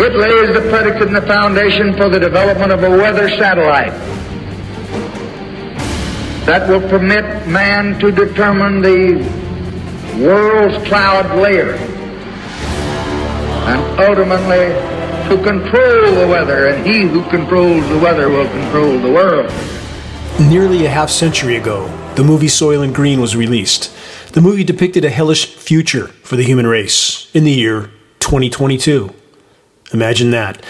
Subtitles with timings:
[0.00, 3.92] It lays the predicate and the foundation for the development of a weather satellite
[6.46, 9.16] that will permit man to determine the
[10.24, 11.74] world's cloud layer
[13.66, 14.72] and ultimately
[15.28, 19.52] to control the weather, and he who controls the weather will control the world.
[20.40, 23.94] Nearly a half century ago, the movie Soylent Green was released.
[24.32, 27.90] The movie depicted a hellish future for the human race in the year
[28.20, 29.12] 2022.
[29.92, 30.62] Imagine that.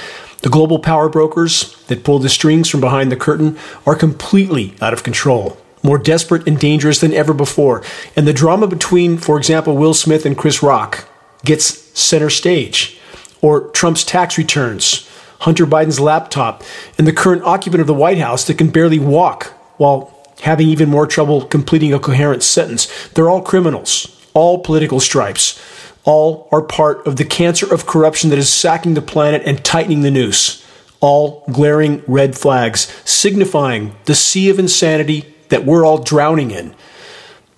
[0.43, 4.93] The global power brokers that pull the strings from behind the curtain are completely out
[4.93, 7.83] of control, more desperate and dangerous than ever before.
[8.15, 11.09] And the drama between, for example, Will Smith and Chris Rock
[11.45, 12.99] gets center stage.
[13.41, 15.09] Or Trump's tax returns,
[15.41, 16.63] Hunter Biden's laptop,
[16.97, 20.89] and the current occupant of the White House that can barely walk while having even
[20.89, 22.89] more trouble completing a coherent sentence.
[23.11, 25.61] They're all criminals, all political stripes.
[26.09, 30.01] All are part of the cancer of corruption that is sacking the planet and tightening
[30.01, 30.67] the noose.
[31.01, 36.75] All glaring red flags, signifying the sea of insanity that we're all drowning in.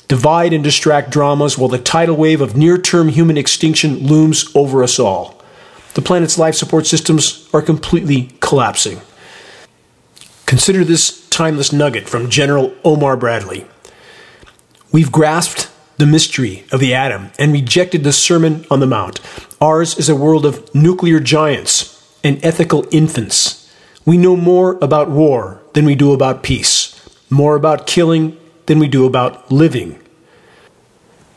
[0.08, 4.82] Divide and distract dramas while the tidal wave of near term human extinction looms over
[4.82, 5.40] us all.
[5.94, 9.00] The planet's life support systems are completely collapsing.
[10.46, 13.68] Consider this timeless nugget from General Omar Bradley.
[14.90, 15.69] We've grasped
[16.00, 19.20] the mystery of the atom and rejected the Sermon on the Mount.
[19.60, 23.70] Ours is a world of nuclear giants and ethical infants.
[24.06, 26.98] We know more about war than we do about peace,
[27.28, 30.00] more about killing than we do about living.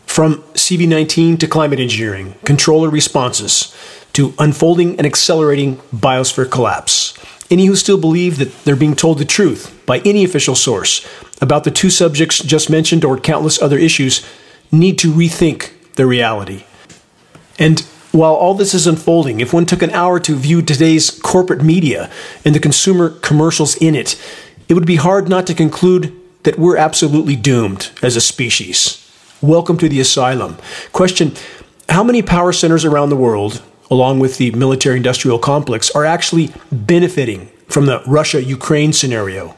[0.06, 3.76] From CV19 to climate engineering, controller responses,
[4.14, 7.18] to unfolding and accelerating biosphere collapse
[7.52, 11.06] any who still believe that they're being told the truth by any official source
[11.42, 14.26] about the two subjects just mentioned or countless other issues
[14.74, 16.66] need to rethink their reality.
[17.58, 17.80] And
[18.12, 22.12] while all this is unfolding, if one took an hour to view today's corporate media
[22.44, 24.22] and the consumer commercials in it,
[24.68, 26.14] it would be hard not to conclude
[26.44, 29.00] that we're absolutely doomed as a species.
[29.42, 30.58] Welcome to the asylum.
[30.92, 31.34] Question
[31.90, 33.62] How many power centers around the world
[33.94, 39.56] along with the military industrial complex, are actually benefiting from the Russia Ukraine scenario.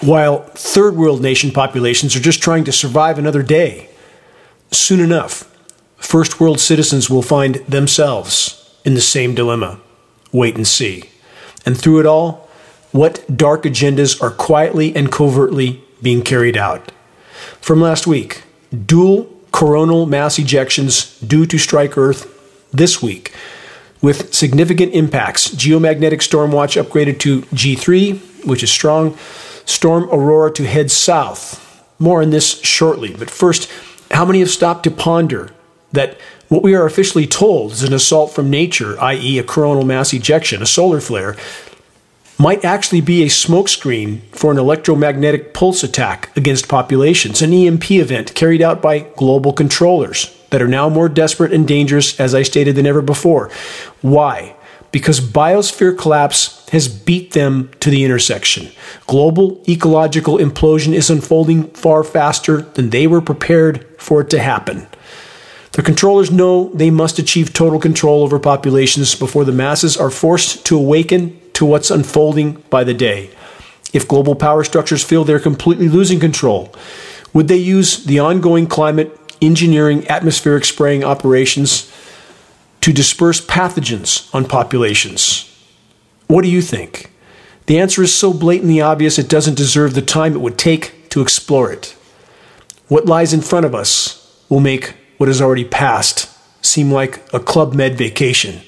[0.00, 3.90] While third world nation populations are just trying to survive another day,
[4.70, 5.44] soon enough,
[5.96, 9.80] first world citizens will find themselves in the same dilemma.
[10.32, 11.04] Wait and see.
[11.64, 12.48] And through it all,
[12.92, 16.92] what dark agendas are quietly and covertly being carried out?
[17.60, 18.42] From last week,
[18.86, 22.34] dual coronal mass ejections due to strike Earth
[22.72, 23.32] this week
[24.00, 25.48] with significant impacts.
[25.54, 29.16] Geomagnetic Storm Watch upgraded to G3, which is strong.
[29.64, 31.64] Storm Aurora to head south.
[31.98, 33.14] More on this shortly.
[33.14, 33.70] But first,
[34.10, 35.50] how many have stopped to ponder
[35.92, 40.12] that what we are officially told is an assault from nature, i.e., a coronal mass
[40.12, 41.36] ejection, a solar flare,
[42.38, 48.34] might actually be a smokescreen for an electromagnetic pulse attack against populations, an EMP event
[48.34, 52.76] carried out by global controllers that are now more desperate and dangerous, as I stated,
[52.76, 53.50] than ever before.
[54.00, 54.54] Why?
[54.90, 58.70] Because biosphere collapse has beat them to the intersection.
[59.06, 64.86] Global ecological implosion is unfolding far faster than they were prepared for it to happen.
[65.72, 70.66] The controllers know they must achieve total control over populations before the masses are forced
[70.66, 73.30] to awaken to what's unfolding by the day.
[73.92, 76.74] If global power structures feel they're completely losing control,
[77.32, 81.87] would they use the ongoing climate engineering atmospheric spraying operations
[82.80, 85.44] to disperse pathogens on populations.
[86.26, 87.12] What do you think?
[87.66, 91.20] The answer is so blatantly obvious it doesn't deserve the time it would take to
[91.20, 91.96] explore it.
[92.88, 96.30] What lies in front of us will make what has already passed
[96.64, 98.62] seem like a Club Med vacation.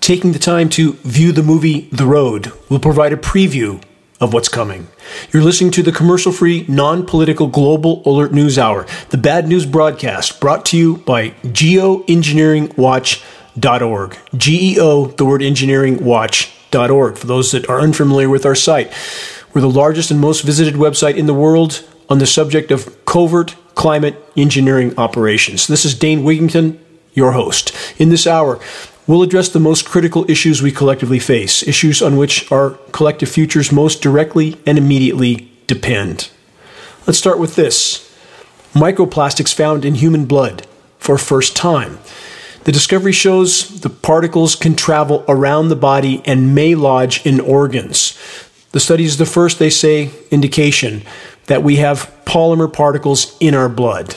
[0.00, 3.82] Taking the time to view the movie The Road will provide a preview
[4.20, 4.88] of what's coming.
[5.32, 9.66] You're listening to the commercial free, non political Global Alert News Hour, the bad news
[9.66, 14.18] broadcast brought to you by geoengineeringwatch.org.
[14.36, 17.16] G E O, the word engineering watch.org.
[17.16, 18.92] For those that are unfamiliar with our site,
[19.54, 23.56] we're the largest and most visited website in the world on the subject of covert
[23.74, 25.66] climate engineering operations.
[25.66, 26.78] This is Dane Wigington,
[27.12, 27.72] your host.
[27.98, 28.60] In this hour,
[29.08, 33.72] We'll address the most critical issues we collectively face, issues on which our collective futures
[33.72, 36.28] most directly and immediately depend.
[37.06, 38.04] Let's start with this
[38.74, 40.66] microplastics found in human blood
[40.98, 41.98] for first time.
[42.64, 48.18] The discovery shows the particles can travel around the body and may lodge in organs.
[48.72, 51.02] The study is the first, they say, indication
[51.46, 54.16] that we have polymer particles in our blood.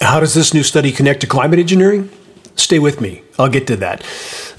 [0.00, 2.08] How does this new study connect to climate engineering?
[2.56, 3.22] Stay with me.
[3.38, 4.04] I'll get to that.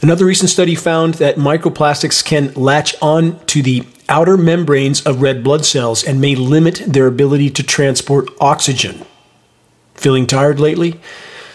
[0.01, 5.43] Another recent study found that microplastics can latch on to the outer membranes of red
[5.43, 9.05] blood cells and may limit their ability to transport oxygen.
[9.95, 10.99] Feeling tired lately?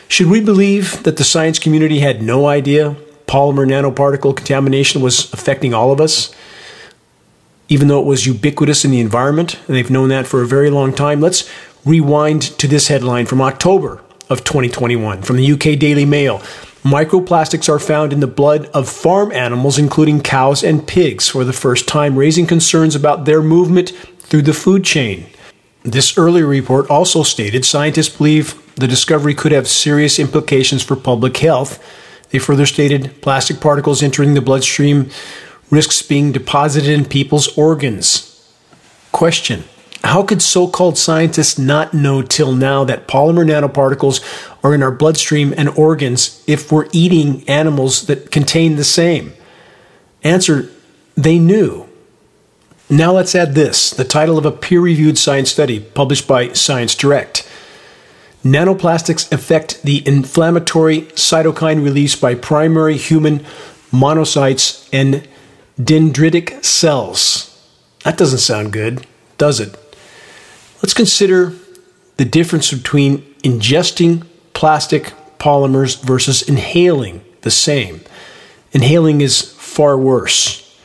[0.08, 2.96] Should we believe that the science community had no idea
[3.26, 6.34] polymer nanoparticle contamination was affecting all of us?
[7.68, 10.70] Even though it was ubiquitous in the environment, and they've known that for a very
[10.70, 11.48] long time, let's
[11.84, 16.38] rewind to this headline from October of 2021 from the UK Daily Mail.
[16.84, 21.52] Microplastics are found in the blood of farm animals, including cows and pigs, for the
[21.52, 23.90] first time, raising concerns about their movement
[24.20, 25.26] through the food chain.
[25.82, 31.36] This earlier report also stated scientists believe the discovery could have serious implications for public
[31.36, 31.84] health.
[32.30, 35.10] They further stated plastic particles entering the bloodstream
[35.70, 38.26] risks being deposited in people's organs.
[39.12, 39.64] Question
[40.02, 44.22] how could so called scientists not know till now that polymer nanoparticles
[44.64, 49.32] are in our bloodstream and organs if we're eating animals that contain the same?
[50.22, 50.70] Answer
[51.16, 51.88] they knew.
[52.88, 56.94] Now let's add this the title of a peer reviewed science study published by Science
[56.94, 57.46] Direct.
[58.42, 63.40] Nanoplastics affect the inflammatory cytokine release by primary human
[63.92, 65.28] monocytes and
[65.78, 67.46] dendritic cells.
[68.04, 69.06] That doesn't sound good,
[69.36, 69.76] does it?
[70.82, 71.52] Let's consider
[72.16, 78.00] the difference between ingesting plastic polymers versus inhaling the same.
[78.72, 80.78] Inhaling is far worse.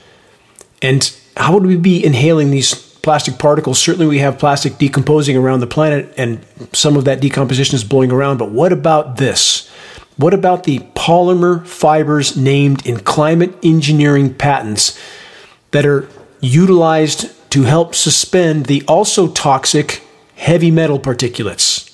[0.81, 3.79] And how would we be inhaling these plastic particles?
[3.79, 8.11] Certainly, we have plastic decomposing around the planet, and some of that decomposition is blowing
[8.11, 8.37] around.
[8.37, 9.69] But what about this?
[10.17, 14.97] What about the polymer fibers named in climate engineering patents
[15.71, 16.07] that are
[16.39, 20.03] utilized to help suspend the also toxic
[20.35, 21.89] heavy metal particulates.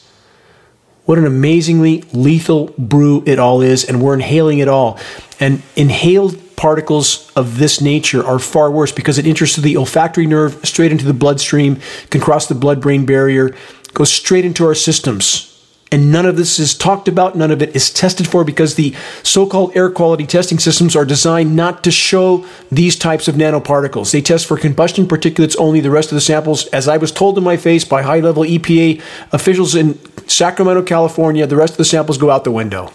[1.05, 4.99] What an amazingly lethal brew it all is, and we're inhaling it all.
[5.39, 10.25] And inhaled particles of this nature are far worse because it enters through the olfactory
[10.25, 11.79] nerve, straight into the bloodstream,
[12.09, 13.55] can cross the blood brain barrier,
[13.93, 15.50] goes straight into our systems
[15.93, 18.95] and none of this is talked about, none of it is tested for because the
[19.23, 24.11] so called air quality testing systems are designed not to show these types of nanoparticles.
[24.11, 25.81] They test for combustion particulates only.
[25.81, 28.43] The rest of the samples, as I was told in my face by high level
[28.43, 29.01] EPA
[29.33, 29.99] officials in
[30.29, 32.93] Sacramento, California, the rest of the samples go out the window.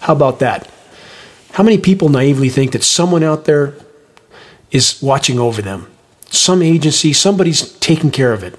[0.00, 0.66] How about that?
[1.52, 3.74] How many people naively think that someone out there
[4.70, 5.88] is watching over them?
[6.30, 8.58] Some agency, somebody's taking care of it.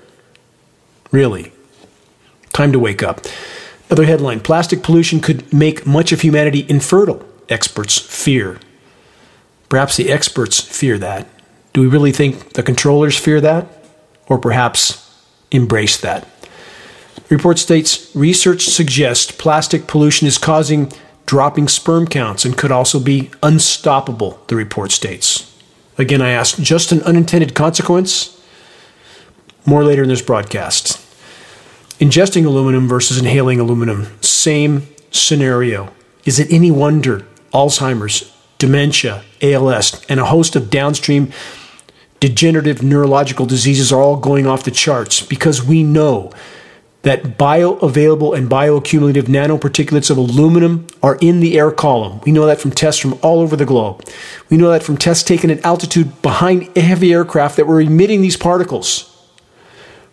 [1.10, 1.51] Really.
[2.54, 3.22] Time to wake up.
[3.92, 8.58] Other headline Plastic pollution could make much of humanity infertile, experts fear.
[9.68, 11.28] Perhaps the experts fear that.
[11.74, 13.68] Do we really think the controllers fear that?
[14.28, 15.14] Or perhaps
[15.52, 16.26] embrace that?
[17.30, 20.92] Report states research suggests plastic pollution is causing
[21.26, 25.54] dropping sperm counts and could also be unstoppable, the report states.
[25.98, 28.42] Again, I ask, just an unintended consequence?
[29.66, 31.00] More later in this broadcast.
[32.01, 35.94] Ingesting aluminum versus inhaling aluminum, same scenario.
[36.25, 41.31] Is it any wonder Alzheimer's, dementia, ALS, and a host of downstream
[42.19, 46.31] degenerative neurological diseases are all going off the charts because we know
[47.03, 52.19] that bioavailable and bioaccumulative nanoparticulates of aluminum are in the air column.
[52.25, 54.04] We know that from tests from all over the globe.
[54.49, 58.37] We know that from tests taken at altitude behind heavy aircraft that were emitting these
[58.37, 59.10] particles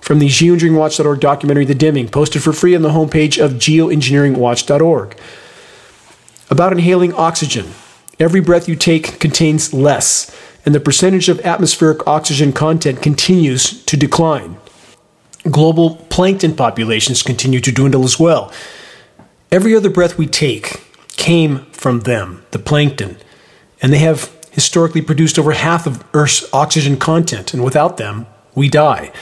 [0.00, 5.18] from the geoengineeringwatch.org documentary The Dimming, posted for free on the homepage of geoengineeringwatch.org.
[6.50, 7.72] About inhaling oxygen.
[8.18, 13.96] Every breath you take contains less, and the percentage of atmospheric oxygen content continues to
[13.96, 14.56] decline.
[15.50, 18.52] Global plankton populations continue to dwindle as well.
[19.52, 20.82] Every other breath we take
[21.16, 23.18] came from them, the plankton,
[23.80, 28.68] and they have historically produced over half of Earth's oxygen content, and without them, we
[28.68, 29.12] die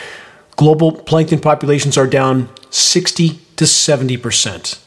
[0.57, 4.81] global plankton populations are down 60 to 70%.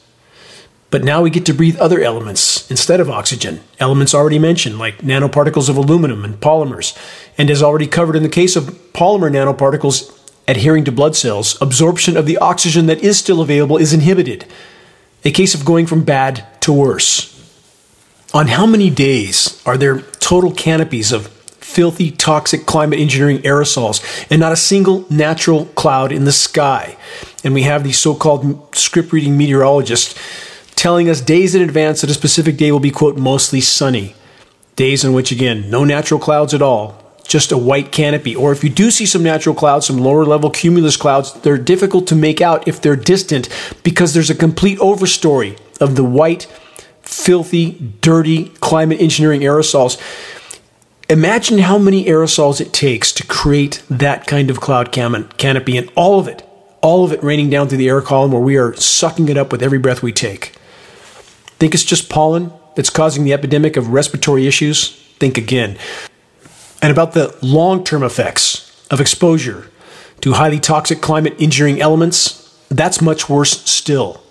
[0.92, 5.00] But now we get to breathe other elements instead of oxygen, elements already mentioned, like
[5.00, 6.98] nanoparticles of aluminum and polymers.
[7.38, 10.16] And as already covered in the case of polymer nanoparticles
[10.48, 14.48] adhering to blood cells, absorption of the oxygen that is still available is inhibited.
[15.24, 17.36] A case of going from bad to worse.
[18.34, 21.28] On how many days are there total canopies of
[21.70, 26.98] filthy, toxic climate engineering aerosols and not a single natural cloud in the sky.
[27.44, 30.18] And we have these so called script reading meteorologists
[30.76, 34.16] telling us days in advance that a specific day will be, quote, mostly sunny.
[34.78, 38.34] Days in which, again, no natural clouds at all, just a white canopy.
[38.34, 42.08] Or if you do see some natural clouds, some lower level cumulus clouds, they're difficult
[42.08, 43.50] to make out if they're distant
[43.84, 46.46] because there's a complete overstory of the white
[47.02, 50.00] filthy, dirty climate engineering aerosols.
[51.12, 56.20] Imagine how many aerosols it takes to create that kind of cloud canopy and all
[56.20, 56.48] of it,
[56.82, 59.52] all of it raining down through the air column where we are sucking it up
[59.52, 60.56] with every breath we take.
[61.58, 64.92] Think it's just pollen that's causing the epidemic of respiratory issues?
[65.18, 65.80] Think again.
[66.80, 69.72] And about the long term effects of exposure
[70.22, 74.22] to highly toxic climate engineering elements, that's much worse still.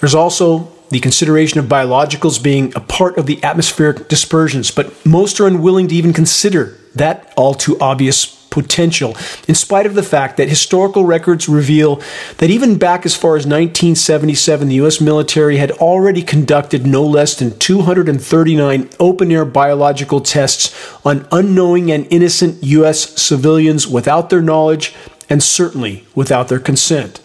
[0.00, 5.40] There's also the consideration of biologicals being a part of the atmospheric dispersions, but most
[5.40, 9.16] are unwilling to even consider that all too obvious potential,
[9.48, 12.00] in spite of the fact that historical records reveal
[12.38, 15.00] that even back as far as 1977, the U.S.
[15.00, 20.72] military had already conducted no less than 239 open air biological tests
[21.04, 23.20] on unknowing and innocent U.S.
[23.20, 24.94] civilians without their knowledge
[25.28, 27.20] and certainly without their consent.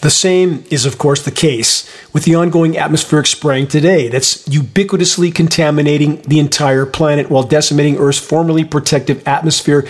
[0.00, 5.34] The same is, of course, the case with the ongoing atmospheric spraying today that's ubiquitously
[5.34, 9.86] contaminating the entire planet while decimating Earth's formerly protective atmosphere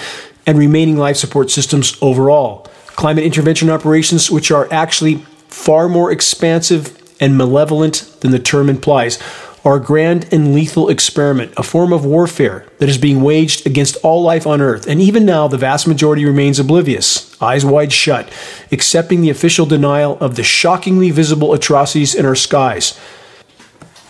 [0.46, 2.66] and remaining life support systems overall.
[2.86, 9.18] Climate intervention operations, which are actually far more expansive and malevolent than the term implies,
[9.64, 14.22] a grand and lethal experiment, a form of warfare that is being waged against all
[14.22, 14.86] life on Earth.
[14.86, 18.32] And even now, the vast majority remains oblivious, eyes wide shut,
[18.72, 22.98] accepting the official denial of the shockingly visible atrocities in our skies.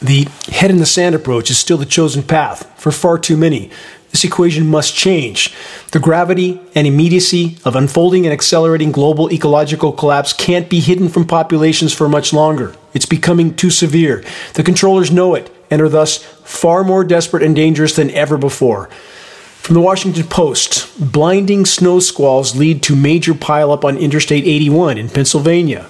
[0.00, 3.70] The head in the sand approach is still the chosen path for far too many.
[4.10, 5.54] This equation must change.
[5.92, 11.26] The gravity and immediacy of unfolding and accelerating global ecological collapse can't be hidden from
[11.26, 12.74] populations for much longer.
[12.92, 14.24] It's becoming too severe.
[14.54, 18.88] The controllers know it and are thus far more desperate and dangerous than ever before.
[19.60, 25.08] From the Washington Post, blinding snow squalls lead to major pileup on Interstate 81 in
[25.08, 25.88] Pennsylvania.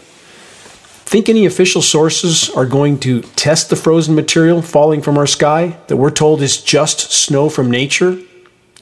[1.11, 5.79] Think any official sources are going to test the frozen material falling from our sky
[5.87, 8.19] that we're told is just snow from nature?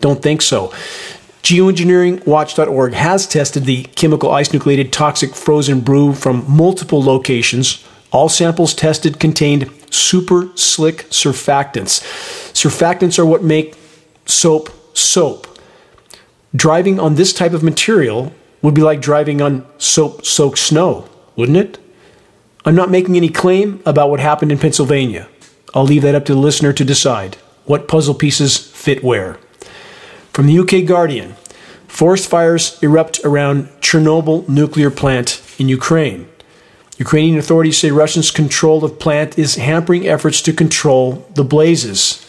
[0.00, 0.68] Don't think so.
[1.42, 8.74] Geoengineeringwatch.org has tested the chemical ice nucleated toxic frozen brew from multiple locations all samples
[8.74, 12.02] tested contained super slick surfactants.
[12.52, 13.76] Surfactants are what make
[14.26, 15.46] soap soap.
[16.54, 21.58] Driving on this type of material would be like driving on soap soaked snow, wouldn't
[21.58, 21.78] it?
[22.64, 25.28] I'm not making any claim about what happened in Pennsylvania.
[25.74, 29.38] I'll leave that up to the listener to decide what puzzle pieces fit where.
[30.32, 31.36] From the UK Guardian
[31.88, 36.28] Forest fires erupt around Chernobyl nuclear plant in Ukraine.
[36.98, 42.24] Ukrainian authorities say Russians' control of plant is hampering efforts to control the blazes.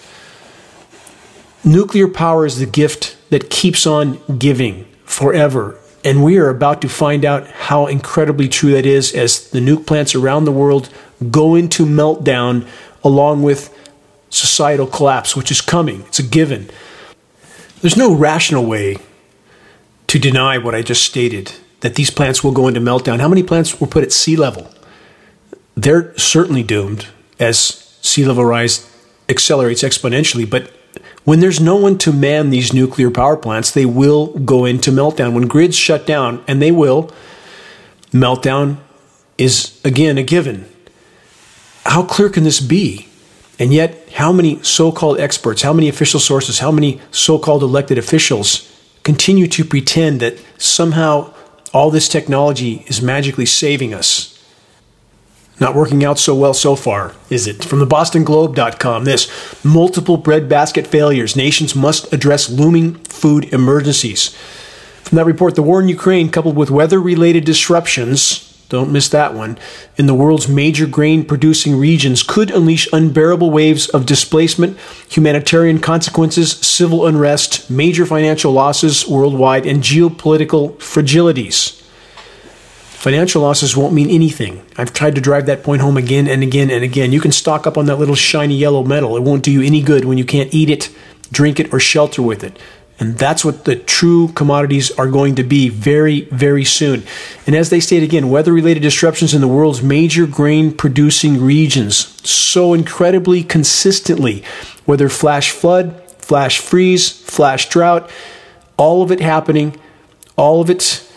[1.63, 5.77] Nuclear power is the gift that keeps on giving forever.
[6.05, 9.85] And we are about to find out how incredibly true that is as the nuke
[9.85, 10.89] plants around the world
[11.31, 12.65] go into meltdown
[13.03, 13.75] along with
[14.29, 16.01] societal collapse, which is coming.
[16.07, 16.69] It's a given.
[17.81, 18.97] There's no rational way
[20.07, 23.19] to deny what I just stated that these plants will go into meltdown.
[23.19, 24.69] How many plants were put at sea level?
[25.75, 27.07] They're certainly doomed
[27.39, 27.57] as
[28.01, 28.89] sea level rise
[29.29, 30.71] accelerates exponentially, but
[31.23, 35.33] when there's no one to man these nuclear power plants, they will go into meltdown.
[35.33, 37.11] When grids shut down, and they will,
[38.11, 38.77] meltdown
[39.37, 40.65] is again a given.
[41.85, 43.07] How clear can this be?
[43.59, 47.61] And yet, how many so called experts, how many official sources, how many so called
[47.61, 48.65] elected officials
[49.03, 51.33] continue to pretend that somehow
[51.73, 54.35] all this technology is magically saving us.
[55.59, 57.65] Not working out so well so far, is it?
[57.65, 61.35] From the BostonGlobe.com, this multiple breadbasket failures.
[61.35, 64.33] Nations must address looming food emergencies.
[65.03, 69.33] From that report, the war in Ukraine, coupled with weather related disruptions, don't miss that
[69.33, 69.57] one.
[69.97, 74.77] In the world's major grain producing regions could unleash unbearable waves of displacement,
[75.09, 81.79] humanitarian consequences, civil unrest, major financial losses worldwide, and geopolitical fragilities.
[82.99, 84.63] Financial losses won't mean anything.
[84.77, 87.11] I've tried to drive that point home again and again and again.
[87.11, 89.17] You can stock up on that little shiny yellow metal.
[89.17, 90.93] It won't do you any good when you can't eat it,
[91.31, 92.59] drink it, or shelter with it.
[92.99, 97.03] And that's what the true commodities are going to be very, very soon.
[97.47, 101.95] And as they state again, weather related disruptions in the world's major grain producing regions
[102.29, 104.43] so incredibly consistently,
[104.83, 108.09] whether flash flood, flash freeze, flash drought,
[108.75, 109.79] all of it happening,
[110.35, 111.09] all of it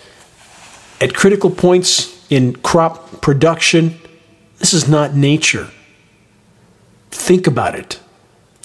[1.00, 3.98] at critical points in crop production.
[4.58, 5.68] This is not nature.
[7.10, 7.98] Think about it.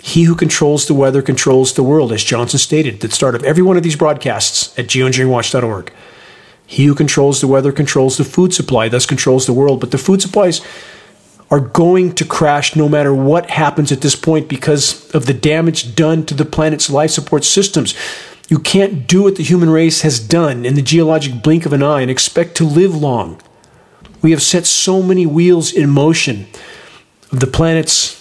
[0.07, 3.43] He who controls the weather controls the world, as Johnson stated at the start of
[3.43, 5.91] every one of these broadcasts at geoengineeringwatch.org.
[6.65, 9.81] He who controls the weather controls the food supply, thus controls the world.
[9.81, 10.61] But the food supplies
[11.51, 15.93] are going to crash no matter what happens at this point because of the damage
[15.93, 17.93] done to the planet's life support systems.
[18.47, 21.83] You can't do what the human race has done in the geologic blink of an
[21.83, 23.41] eye and expect to live long.
[24.21, 26.47] We have set so many wheels in motion
[27.29, 28.17] of the planet's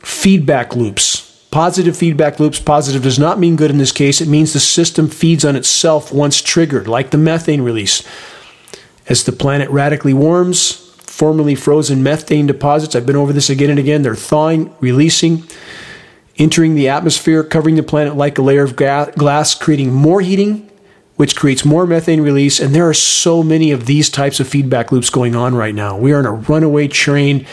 [0.00, 1.26] feedback loops.
[1.50, 2.60] Positive feedback loops.
[2.60, 4.20] Positive does not mean good in this case.
[4.20, 8.06] It means the system feeds on itself once triggered, like the methane release.
[9.08, 13.78] As the planet radically warms, formerly frozen methane deposits, I've been over this again and
[13.78, 15.42] again, they're thawing, releasing,
[16.38, 20.70] entering the atmosphere, covering the planet like a layer of glass, creating more heating,
[21.16, 22.60] which creates more methane release.
[22.60, 25.98] And there are so many of these types of feedback loops going on right now.
[25.98, 27.44] We are in a runaway train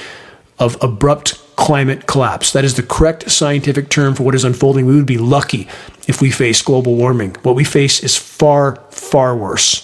[0.59, 2.53] of abrupt climate collapse.
[2.53, 4.85] That is the correct scientific term for what is unfolding.
[4.85, 5.67] We would be lucky
[6.07, 7.35] if we face global warming.
[7.43, 9.83] What we face is far, far worse.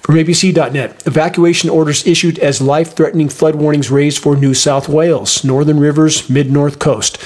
[0.00, 5.44] From ABC.net, evacuation orders issued as life threatening flood warnings raised for New South Wales,
[5.44, 7.18] Northern Rivers, Mid North Coast.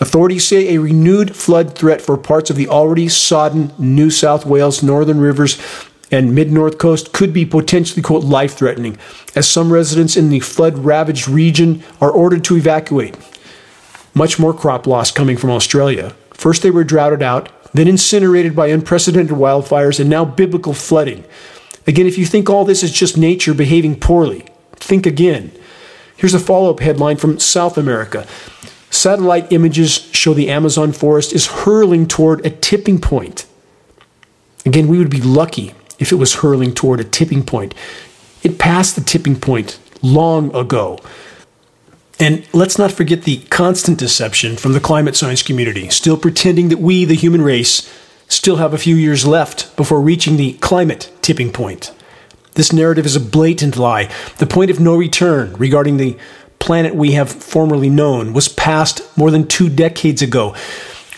[0.00, 4.82] Authorities say a renewed flood threat for parts of the already sodden New South Wales,
[4.82, 5.60] Northern Rivers,
[6.10, 8.98] and mid North Coast could be potentially, quote, life threatening,
[9.34, 13.16] as some residents in the flood ravaged region are ordered to evacuate.
[14.14, 16.14] Much more crop loss coming from Australia.
[16.32, 21.24] First, they were droughted out, then incinerated by unprecedented wildfires, and now biblical flooding.
[21.86, 25.52] Again, if you think all this is just nature behaving poorly, think again.
[26.16, 28.26] Here's a follow up headline from South America.
[28.90, 33.46] Satellite images show the Amazon forest is hurling toward a tipping point.
[34.66, 37.72] Again, we would be lucky if it was hurling toward a tipping point.
[38.42, 40.98] It passed the tipping point long ago.
[42.18, 46.78] And let's not forget the constant deception from the climate science community, still pretending that
[46.78, 47.90] we, the human race,
[48.28, 51.92] still have a few years left before reaching the climate tipping point.
[52.54, 54.10] This narrative is a blatant lie.
[54.38, 56.18] The point of no return regarding the
[56.58, 60.54] planet we have formerly known was passed more than two decades ago.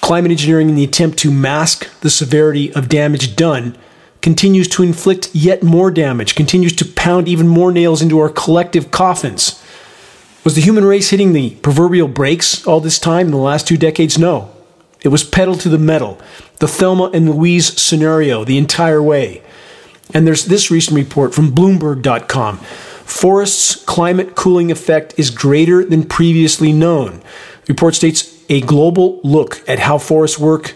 [0.01, 3.77] Climate engineering, in the attempt to mask the severity of damage done,
[4.23, 8.91] continues to inflict yet more damage, continues to pound even more nails into our collective
[8.91, 9.63] coffins.
[10.45, 13.77] Was the human race hitting the proverbial brakes all this time in the last two
[13.77, 14.19] decades?
[14.19, 14.51] No.
[15.03, 16.21] It was pedal to the metal,
[16.59, 19.43] the Thelma and Louise scenario the entire way.
[20.15, 22.59] And there's this recent report from Bloomberg.com
[23.05, 27.19] Forest's climate cooling effect is greater than previously known.
[27.67, 30.75] The report states a global look at how forests work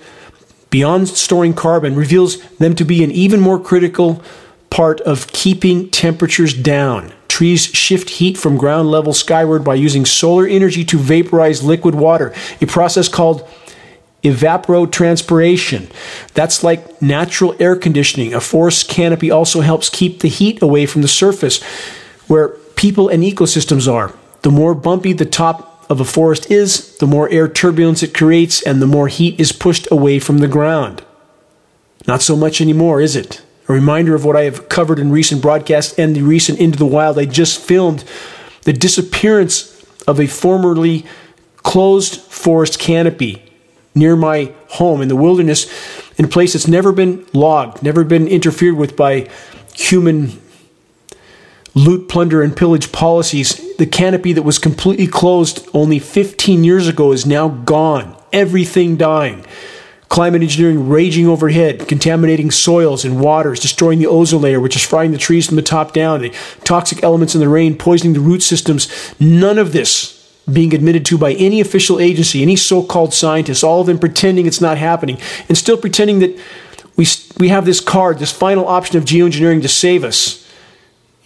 [0.77, 4.23] beyond storing carbon reveals them to be an even more critical
[4.69, 7.11] part of keeping temperatures down.
[7.29, 12.35] Trees shift heat from ground level skyward by using solar energy to vaporize liquid water,
[12.61, 13.49] a process called
[14.23, 15.91] evapotranspiration.
[16.35, 18.35] That's like natural air conditioning.
[18.35, 21.63] A forest canopy also helps keep the heat away from the surface
[22.27, 24.13] where people and ecosystems are.
[24.43, 28.63] The more bumpy the top of a forest is, the more air turbulence it creates,
[28.63, 31.05] and the more heat is pushed away from the ground.
[32.07, 33.43] Not so much anymore, is it?
[33.69, 36.87] A reminder of what I have covered in recent broadcasts and the recent Into the
[36.87, 37.19] Wild.
[37.19, 38.05] I just filmed
[38.63, 41.05] the disappearance of a formerly
[41.57, 43.43] closed forest canopy
[43.95, 45.67] near my home in the wilderness
[46.17, 49.29] in a place that's never been logged, never been interfered with by
[49.75, 50.29] human
[51.77, 53.77] loot, plunder, and pillage policies.
[53.77, 58.17] The canopy that was completely closed only 15 years ago is now gone.
[58.33, 59.45] Everything dying.
[60.09, 65.11] Climate engineering raging overhead, contaminating soils and waters, destroying the ozone layer, which is frying
[65.11, 66.35] the trees from the top down, the
[66.65, 68.89] toxic elements in the rain, poisoning the root systems.
[69.21, 70.15] None of this
[70.51, 74.47] being admitted to by any official agency, any so called scientists, all of them pretending
[74.47, 76.39] it's not happening, and still pretending that
[76.97, 77.05] we,
[77.39, 80.46] we have this card, this final option of geoengineering to save us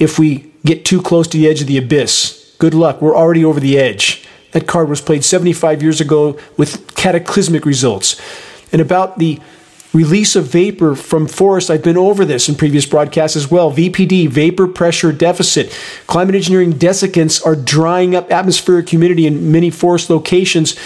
[0.00, 2.56] if we get too close to the edge of the abyss.
[2.58, 4.26] Good luck, we're already over the edge.
[4.52, 8.20] That card was played 75 years ago with cataclysmic results.
[8.72, 9.38] And about the
[9.92, 13.72] release of vapor from forests, I've been over this in previous broadcasts as well.
[13.72, 15.76] VPD, vapor pressure deficit.
[16.06, 20.76] Climate engineering desiccants are drying up atmospheric humidity in many forest locations.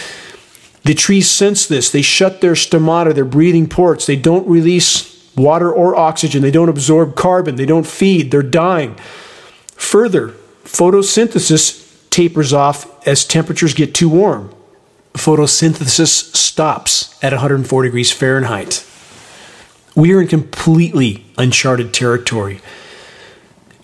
[0.83, 1.91] The trees sense this.
[1.91, 4.07] They shut their stomata, their breathing ports.
[4.07, 6.43] They don't release water or oxygen.
[6.43, 7.57] They don't absorb carbon.
[7.57, 8.31] They don't feed.
[8.31, 8.95] They're dying.
[9.77, 10.29] Further,
[10.65, 14.55] photosynthesis tapers off as temperatures get too warm.
[15.15, 18.85] Photosynthesis stops at 104 degrees Fahrenheit.
[19.95, 22.61] We are in completely uncharted territory.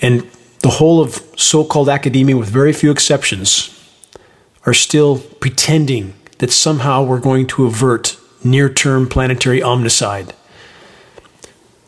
[0.01, 0.29] And
[0.61, 3.77] the whole of so called academia, with very few exceptions,
[4.67, 10.33] are still pretending that somehow we're going to avert near term planetary omnicide.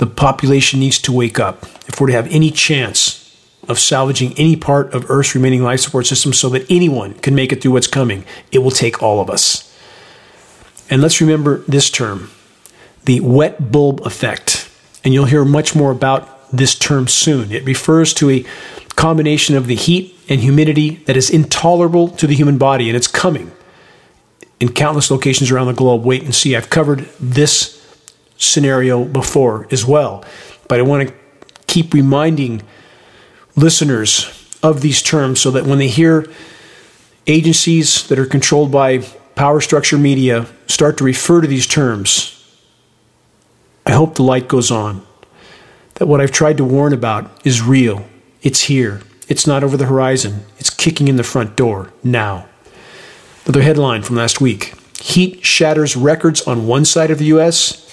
[0.03, 3.39] The population needs to wake up if we're to have any chance
[3.69, 7.53] of salvaging any part of Earth's remaining life support system so that anyone can make
[7.53, 8.25] it through what's coming.
[8.51, 9.73] It will take all of us.
[10.91, 12.33] And let's remember this term
[13.05, 14.69] the wet bulb effect.
[15.05, 17.53] And you'll hear much more about this term soon.
[17.53, 18.45] It refers to a
[18.97, 23.07] combination of the heat and humidity that is intolerable to the human body, and it's
[23.07, 23.53] coming
[24.59, 26.05] in countless locations around the globe.
[26.05, 26.57] Wait and see.
[26.57, 27.81] I've covered this
[28.43, 30.25] scenario before as well,
[30.69, 31.15] but I want to
[31.67, 32.63] keep reminding
[33.57, 36.27] listeners of these terms so that when they hear
[37.27, 38.99] agencies that are controlled by
[39.35, 42.39] power structure media start to refer to these terms,
[43.87, 45.07] I hope the light goes on.
[45.95, 48.07] That what I've tried to warn about is real.
[48.43, 49.03] It's here.
[49.29, 50.45] It's not over the horizon.
[50.59, 52.47] It's kicking in the front door now.
[53.45, 57.92] Another headline from last week Heat shatters records on one side of the U.S.,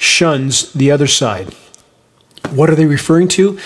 [0.00, 1.54] shuns the other side.
[2.50, 3.58] What are they referring to?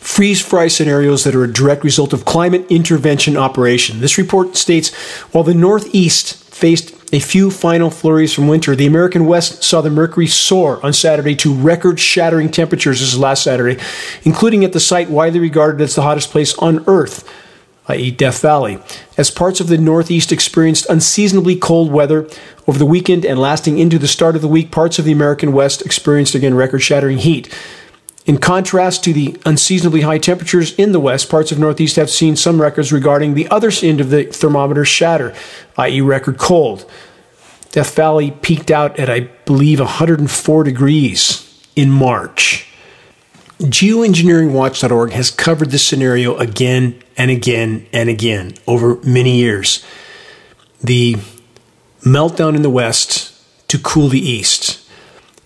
[0.00, 4.00] freeze fry scenarios that are a direct result of climate intervention operation.
[4.00, 4.94] This report states
[5.26, 9.90] while the Northeast faced a few final flurries from winter, the American West saw the
[9.90, 13.00] mercury soar on Saturday to record shattering temperatures.
[13.00, 13.82] This is last Saturday,
[14.22, 17.28] including at the site widely regarded as the hottest place on Earth
[17.90, 18.78] i.e., Death Valley,
[19.16, 22.28] as parts of the Northeast experienced unseasonably cold weather
[22.66, 24.70] over the weekend and lasting into the start of the week.
[24.70, 27.52] Parts of the American West experienced again record shattering heat.
[28.26, 32.36] In contrast to the unseasonably high temperatures in the west, parts of Northeast have seen
[32.36, 35.34] some records regarding the other end of the thermometer shatter,
[35.76, 36.88] i.e., record cold.
[37.72, 42.69] Death Valley peaked out at, I believe, 104 degrees in March.
[43.60, 49.84] Geoengineeringwatch.org has covered this scenario again and again and again over many years.
[50.82, 51.16] The
[52.00, 53.34] meltdown in the west
[53.68, 54.80] to cool the east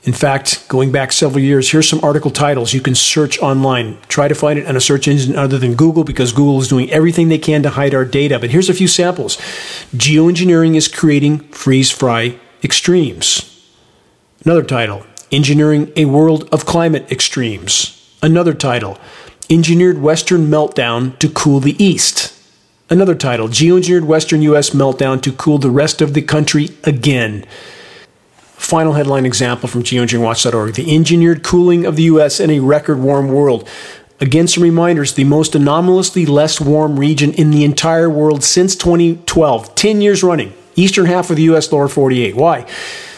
[0.05, 3.97] in fact, going back several years, here's some article titles you can search online.
[4.09, 6.91] Try to find it on a search engine other than Google because Google is doing
[6.91, 8.39] everything they can to hide our data.
[8.39, 9.37] But here's a few samples
[9.97, 13.51] Geoengineering is creating freeze fry extremes.
[14.45, 18.01] Another title Engineering a World of Climate Extremes.
[18.25, 18.97] Another title
[19.51, 22.33] Engineered Western Meltdown to Cool the East.
[22.89, 24.71] Another title Geoengineered Western U.S.
[24.71, 27.45] Meltdown to Cool the Rest of the Country Again.
[28.39, 32.41] Final headline example from geoengineeringwatch.org The engineered cooling of the U.S.
[32.41, 33.69] in a record warm world.
[34.23, 39.75] Again, some reminders the most anomalously less warm region in the entire world since 2012,
[39.75, 41.71] 10 years running, eastern half of the U.S.
[41.71, 42.37] lower 48.
[42.37, 42.67] Why?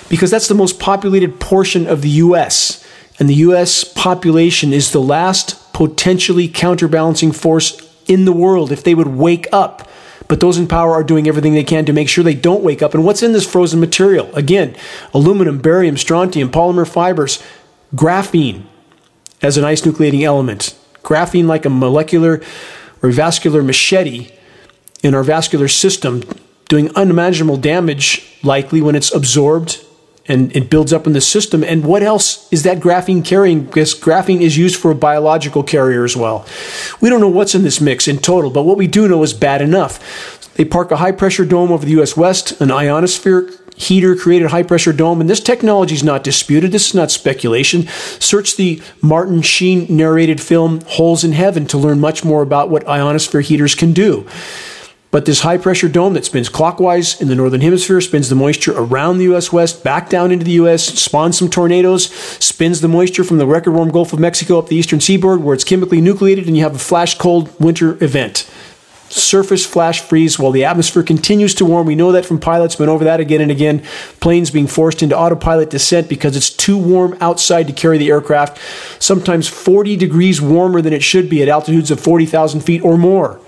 [0.09, 2.83] Because that's the most populated portion of the U.S.,
[3.19, 3.85] and the U.S.
[3.85, 9.89] population is the last potentially counterbalancing force in the world if they would wake up
[10.29, 12.83] but those in power are doing everything they can to make sure they don't wake
[12.83, 12.95] up.
[12.95, 14.35] And what's in this frozen material?
[14.35, 14.77] Again,
[15.15, 17.43] aluminum, barium, strontium, polymer fibers,
[17.95, 18.65] graphene
[19.41, 20.77] as an ice nucleating element.
[21.03, 22.43] Graphene, like a molecular
[23.03, 24.31] or vascular machete
[25.03, 26.25] in our vascular system,
[26.69, 29.85] doing unimaginable damage likely when it's absorbed
[30.29, 31.63] and it builds up in the system.
[31.63, 33.65] And what else is that graphene carrying?
[33.65, 36.47] Because graphene is used for a biological carrier as well.
[37.01, 39.33] We don't know what's in this mix in total, but what we do know is
[39.33, 40.55] bad enough.
[40.55, 44.63] They park a high pressure dome over the US West, an ionosphere heater created high
[44.63, 46.73] pressure dome, and this technology is not disputed.
[46.73, 47.87] This is not speculation.
[48.19, 52.89] Search the Martin Sheen narrated film Holes in Heaven to learn much more about what
[52.89, 54.27] ionosphere heaters can do.
[55.17, 58.75] But this high pressure dome that spins clockwise in the northern hemisphere spins the moisture
[58.77, 59.51] around the U.S.
[59.51, 63.71] West, back down into the U.S., spawns some tornadoes, spins the moisture from the record
[63.71, 66.75] warm Gulf of Mexico up the eastern seaboard where it's chemically nucleated and you have
[66.75, 68.47] a flash cold winter event.
[69.09, 71.87] Surface flash freeze while the atmosphere continues to warm.
[71.87, 73.83] We know that from pilots, been over that again and again.
[74.21, 78.61] Planes being forced into autopilot descent because it's too warm outside to carry the aircraft,
[79.03, 83.41] sometimes 40 degrees warmer than it should be at altitudes of 40,000 feet or more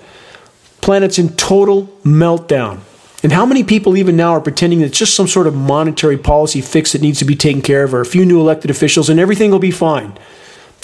[0.89, 2.81] planet's in total meltdown.
[3.23, 6.17] And how many people even now are pretending that it's just some sort of monetary
[6.17, 9.11] policy fix that needs to be taken care of, or a few new elected officials,
[9.11, 10.19] and everything will be fine?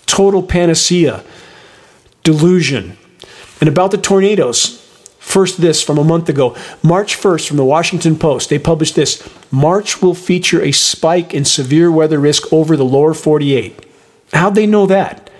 [0.04, 1.24] Total panacea,
[2.22, 2.98] delusion.
[3.60, 4.78] And about the tornadoes,
[5.20, 6.54] first this from a month ago.
[6.82, 11.46] March 1st from the Washington Post, they published this March will feature a spike in
[11.46, 13.86] severe weather risk over the lower 48.
[14.34, 15.30] How'd they know that?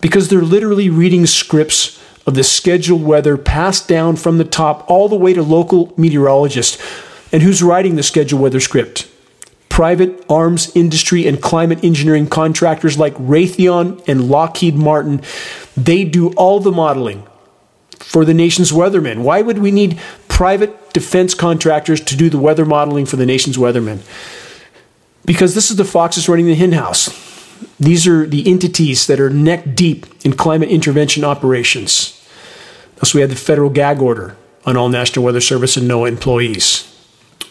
[0.00, 1.99] Because they're literally reading scripts
[2.30, 6.80] of the scheduled weather passed down from the top all the way to local meteorologists.
[7.32, 9.08] And who's writing the scheduled weather script?
[9.68, 15.22] Private arms industry and climate engineering contractors like Raytheon and Lockheed Martin.
[15.76, 17.26] They do all the modeling
[17.98, 19.22] for the nation's weathermen.
[19.22, 23.58] Why would we need private defense contractors to do the weather modeling for the nation's
[23.58, 24.00] weathermen?
[25.24, 27.08] Because this is the foxes running the henhouse.
[27.78, 32.19] These are the entities that are neck deep in climate intervention operations.
[33.00, 36.86] Thus, we had the federal gag order on all National Weather Service and NOAA employees.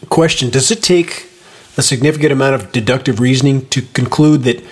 [0.09, 1.27] Question Does it take
[1.77, 4.63] a significant amount of deductive reasoning to conclude that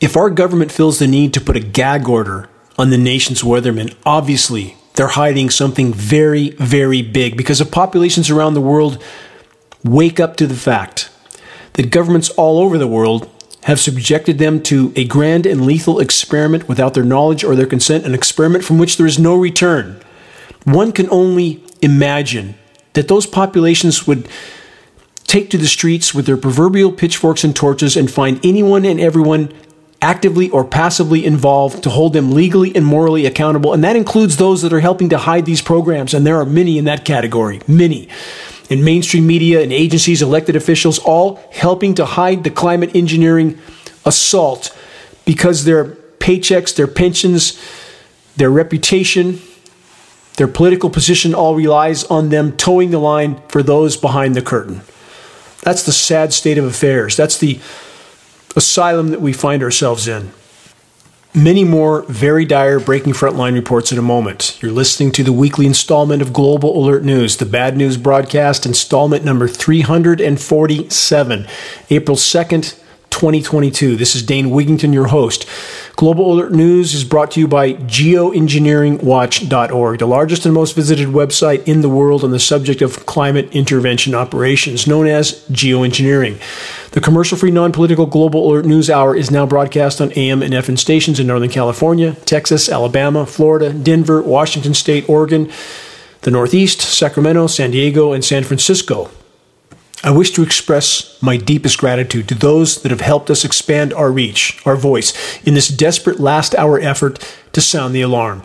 [0.00, 3.94] if our government feels the need to put a gag order on the nation's weathermen,
[4.04, 9.02] obviously they're hiding something very, very big because if populations around the world
[9.84, 11.10] wake up to the fact
[11.74, 13.28] that governments all over the world
[13.64, 18.04] have subjected them to a grand and lethal experiment without their knowledge or their consent,
[18.04, 20.00] an experiment from which there is no return.
[20.64, 22.56] One can only imagine
[22.94, 24.28] that those populations would
[25.24, 29.52] take to the streets with their proverbial pitchforks and torches and find anyone and everyone
[30.02, 33.72] actively or passively involved to hold them legally and morally accountable.
[33.72, 36.12] And that includes those that are helping to hide these programs.
[36.12, 38.08] And there are many in that category, many.
[38.70, 43.58] In mainstream media and agencies, elected officials, all helping to hide the climate engineering
[44.04, 44.76] assault
[45.24, 45.84] because their
[46.18, 47.60] paychecks, their pensions,
[48.36, 49.40] their reputation,
[50.36, 54.80] their political position all relies on them toeing the line for those behind the curtain.
[55.62, 57.16] That's the sad state of affairs.
[57.16, 57.60] That's the
[58.56, 60.32] asylum that we find ourselves in.
[61.34, 64.58] Many more very dire breaking frontline reports in a moment.
[64.60, 69.24] You're listening to the weekly installment of Global Alert News, the bad news broadcast, installment
[69.24, 71.46] number 347,
[71.88, 72.81] April 2nd,
[73.12, 73.94] 2022.
[73.94, 75.46] This is Dane Wigington, your host.
[75.94, 81.68] Global Alert News is brought to you by geoengineeringwatch.org, the largest and most visited website
[81.68, 86.40] in the world on the subject of climate intervention operations, known as geoengineering.
[86.90, 90.54] The commercial free, non political Global Alert News Hour is now broadcast on AM and
[90.54, 95.50] FM stations in Northern California, Texas, Alabama, Florida, Denver, Washington State, Oregon,
[96.22, 99.10] the Northeast, Sacramento, San Diego, and San Francisco.
[100.04, 104.10] I wish to express my deepest gratitude to those that have helped us expand our
[104.10, 105.12] reach, our voice,
[105.46, 108.42] in this desperate last hour effort to sound the alarm.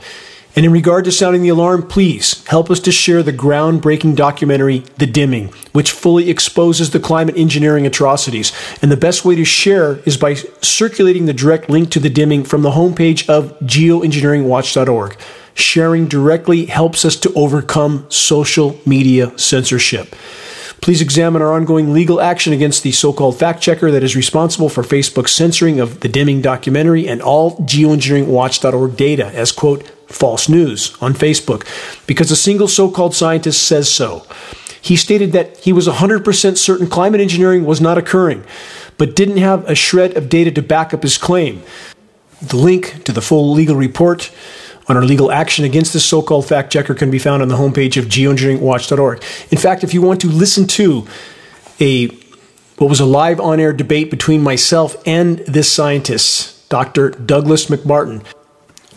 [0.55, 4.79] And in regard to sounding the alarm, please help us to share the groundbreaking documentary,
[4.97, 8.51] The Dimming, which fully exposes the climate engineering atrocities.
[8.81, 12.43] And the best way to share is by circulating the direct link to The Dimming
[12.43, 15.17] from the homepage of geoengineeringwatch.org.
[15.55, 20.15] Sharing directly helps us to overcome social media censorship.
[20.81, 24.69] Please examine our ongoing legal action against the so called fact checker that is responsible
[24.69, 30.95] for Facebook's censoring of the Dimming documentary and all geoengineeringwatch.org data as, quote, false news
[31.01, 31.67] on Facebook
[32.07, 34.25] because a single so called scientist says so.
[34.81, 38.45] He stated that he was 100% certain climate engineering was not occurring,
[38.97, 41.61] but didn't have a shred of data to back up his claim.
[42.41, 44.31] The link to the full legal report
[44.87, 47.55] on our legal action against this so called fact checker can be found on the
[47.55, 49.23] homepage of geoengineeringwatch.org.
[49.51, 51.07] In fact, if you want to listen to
[51.79, 52.07] a
[52.77, 57.09] what was a live on air debate between myself and this scientist, Dr.
[57.09, 58.23] Douglas MacMartin,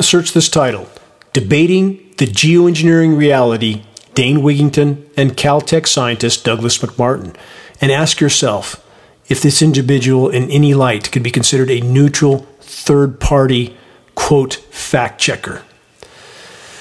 [0.01, 0.87] search this title
[1.33, 3.83] Debating the Geoengineering Reality,
[4.15, 7.35] Dane Wigington and Caltech scientist Douglas MacMartin,
[7.81, 8.87] and ask yourself
[9.29, 13.77] if this individual in any light could be considered a neutral third party,
[14.15, 15.63] quote, fact checker.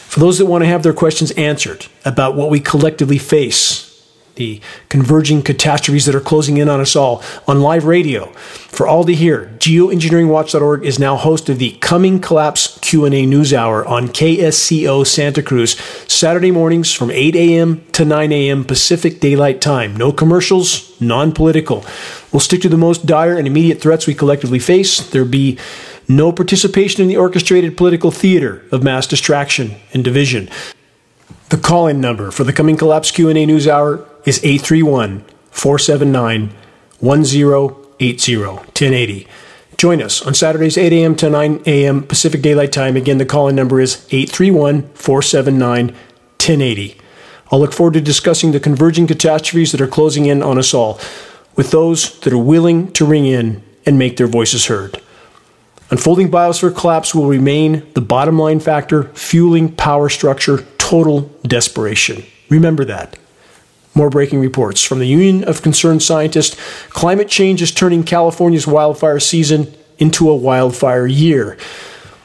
[0.09, 3.85] For those that want to have their questions answered about what we collectively face,
[4.33, 9.03] the converging catastrophes that are closing in on us all on live radio for all
[9.03, 15.05] to hear geoengineeringwatch.org is now host of the coming collapse q&a news hour on ksco
[15.05, 19.93] santa cruz saturday mornings from 8 a.m to 9 a.m pacific daylight time.
[19.97, 21.85] No commercials non-political.
[22.31, 25.09] We'll stick to the most dire and immediate threats we collectively face.
[25.09, 25.57] There'll be
[26.09, 30.49] no participation in the orchestrated political theater of mass distraction and division.
[31.49, 36.49] The call-in number for the coming Collapse Q&A News Hour is 831-479-1080,
[37.01, 39.27] 1080.
[39.77, 41.15] Join us on Saturdays 8 a.m.
[41.15, 42.03] to 9 a.m.
[42.03, 42.97] Pacific Daylight Time.
[42.97, 46.97] Again, the call-in number is 831-479-1080.
[47.51, 50.99] I'll look forward to discussing the converging catastrophes that are closing in on us all
[51.55, 55.01] with those that are willing to ring in and make their voices heard.
[55.91, 62.23] Unfolding biosphere collapse will remain the bottom line factor, fueling power structure total desperation.
[62.49, 63.17] Remember that.
[63.95, 66.55] More breaking reports from the Union of Concerned Scientists
[66.89, 71.57] climate change is turning California's wildfire season into a wildfire year.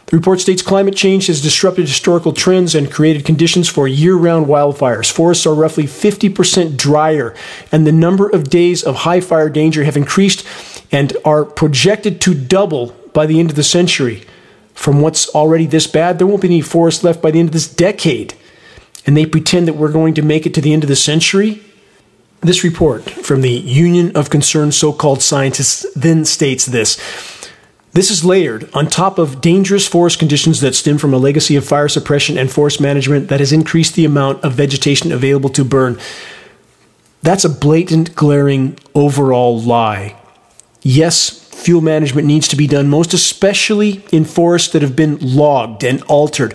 [0.07, 4.47] The report states climate change has disrupted historical trends and created conditions for year round
[4.47, 5.11] wildfires.
[5.11, 7.35] Forests are roughly 50% drier,
[7.73, 10.47] and the number of days of high fire danger have increased
[10.93, 14.25] and are projected to double by the end of the century.
[14.75, 17.53] From what's already this bad, there won't be any forests left by the end of
[17.55, 18.35] this decade.
[19.07, 21.63] And they pretend that we're going to make it to the end of the century?
[22.41, 26.99] This report from the Union of Concerned So Called Scientists then states this
[27.93, 31.65] This is layered on top of dangerous forest conditions that stem from a legacy of
[31.65, 35.99] fire suppression and forest management that has increased the amount of vegetation available to burn.
[37.23, 40.15] That's a blatant, glaring overall lie.
[40.83, 45.83] Yes, fuel management needs to be done, most especially in forests that have been logged
[45.83, 46.55] and altered.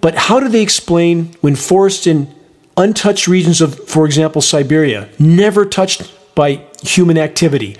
[0.00, 2.32] But how do they explain when forests in
[2.76, 7.76] untouched regions of, for example, Siberia, never touched by human activity,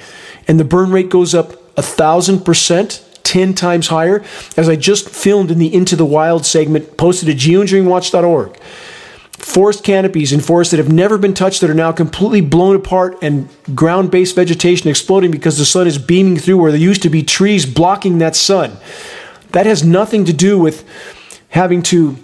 [0.49, 4.25] and the burn rate goes up a thousand percent, 10 times higher,
[4.57, 8.59] as I just filmed in the Into the Wild segment posted at geoengineeringwatch.org.
[9.47, 13.17] Forest canopies in forests that have never been touched that are now completely blown apart
[13.23, 17.09] and ground based vegetation exploding because the sun is beaming through where there used to
[17.09, 18.77] be trees blocking that sun.
[19.53, 20.85] That has nothing to do with
[21.51, 22.19] having to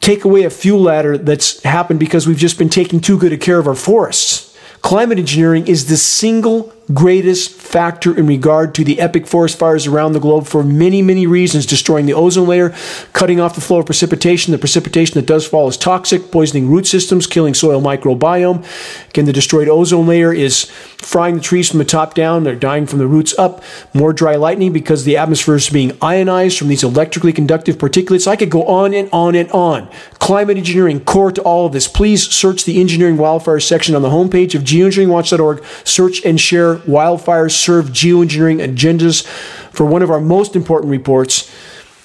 [0.00, 3.38] take away a fuel ladder that's happened because we've just been taking too good a
[3.38, 4.54] care of our forests.
[4.82, 10.12] Climate engineering is the single greatest factor in regard to the epic forest fires around
[10.12, 12.74] the globe for many, many reasons, destroying the ozone layer,
[13.12, 14.52] cutting off the flow of precipitation.
[14.52, 18.64] The precipitation that does fall is toxic, poisoning root systems, killing soil microbiome.
[19.08, 22.44] Again, the destroyed ozone layer is frying the trees from the top down.
[22.44, 23.62] They're dying from the roots up.
[23.94, 28.26] More dry lightning because the atmosphere is being ionized from these electrically conductive particulates.
[28.26, 29.88] I could go on and on and on.
[30.18, 31.88] Climate engineering, core to all of this.
[31.88, 35.64] Please search the engineering wildfire section on the homepage of geoengineeringwatch.org.
[35.84, 39.26] Search and share wildfires serve geoengineering agendas
[39.72, 41.50] for one of our most important reports.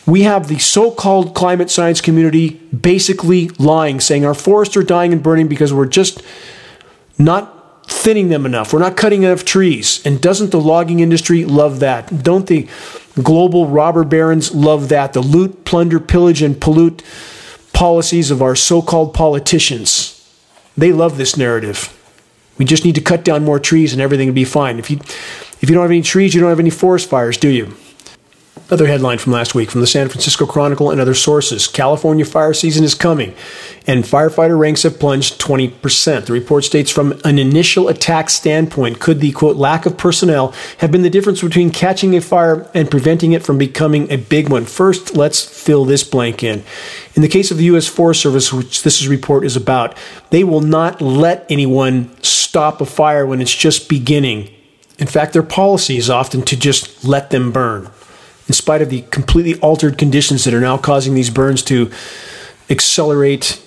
[0.06, 5.12] We have the so called climate science community basically lying, saying our forests are dying
[5.12, 6.22] and burning because we're just
[7.18, 7.56] not
[7.88, 8.74] thinning them enough.
[8.74, 10.06] We're not cutting enough trees.
[10.06, 12.24] And doesn't the logging industry love that?
[12.24, 12.68] Don't the
[13.22, 15.14] global robber barons love that?
[15.14, 17.04] The loot, plunder, pillage, and pollute
[17.74, 20.12] policies of our so called politicians.
[20.78, 21.95] They love this narrative.
[22.58, 24.80] We just need to cut down more trees and everything will be fine.
[24.80, 24.98] If you
[25.62, 27.76] if you don't have any trees, you don't have any forest fires, do you?
[28.68, 32.54] Another headline from last week from the San Francisco Chronicle and other sources California fire
[32.54, 33.36] season is coming,
[33.86, 36.26] and firefighter ranks have plunged 20%.
[36.26, 40.92] The report states from an initial attack standpoint, could the quote lack of personnel have
[40.92, 44.66] been the difference between catching a fire and preventing it from becoming a big one?
[44.66, 46.64] First, let's fill this blank in.
[47.14, 47.88] In the case of the U.S.
[47.88, 49.96] Forest Service, which this report is about,
[50.32, 54.50] they will not let anyone stop a fire when it's just beginning.
[54.98, 57.92] In fact, their policy is often to just let them burn
[58.48, 61.92] in spite of the completely altered conditions that are now causing these burns to
[62.70, 63.62] accelerate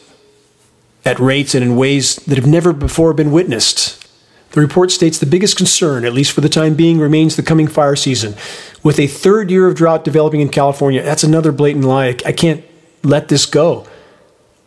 [1.05, 4.05] at rates and in ways that have never before been witnessed.
[4.51, 7.69] The report states the biggest concern, at least for the time being, remains the coming
[7.69, 8.35] fire season.
[8.83, 12.17] With a third year of drought developing in California, that's another blatant lie.
[12.25, 12.65] I can't
[13.03, 13.87] let this go.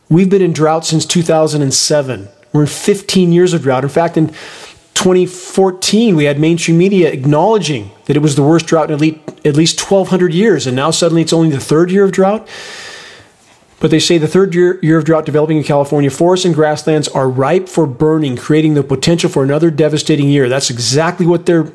[0.09, 2.27] We've been in drought since 2007.
[2.53, 3.83] We're in 15 years of drought.
[3.83, 4.33] In fact, in
[4.93, 9.19] 2014, we had mainstream media acknowledging that it was the worst drought in at least,
[9.45, 12.47] at least 1,200 years, and now suddenly it's only the third year of drought.
[13.79, 17.07] But they say the third year, year of drought developing in California, forests and grasslands
[17.07, 20.47] are ripe for burning, creating the potential for another devastating year.
[20.47, 21.71] That's exactly what they're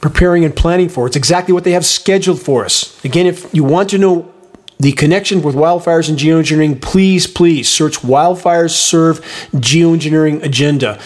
[0.00, 1.06] preparing and planning for.
[1.06, 3.02] It's exactly what they have scheduled for us.
[3.04, 4.32] Again, if you want to know
[4.80, 9.20] the connection with wildfires and geoengineering, please, please search Wildfires Serve
[9.52, 10.98] Geoengineering Agenda.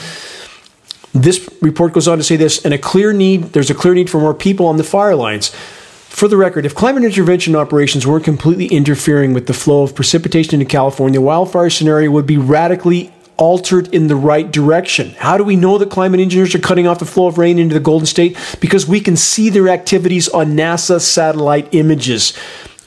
[1.23, 4.09] This report goes on to say this, and a clear need, there's a clear need
[4.09, 5.49] for more people on the fire lines.
[5.49, 10.55] For the record, if climate intervention operations weren't completely interfering with the flow of precipitation
[10.55, 15.11] into California, wildfire scenario would be radically altered in the right direction.
[15.19, 17.75] How do we know that climate engineers are cutting off the flow of rain into
[17.75, 18.37] the Golden State?
[18.61, 22.37] Because we can see their activities on NASA satellite images.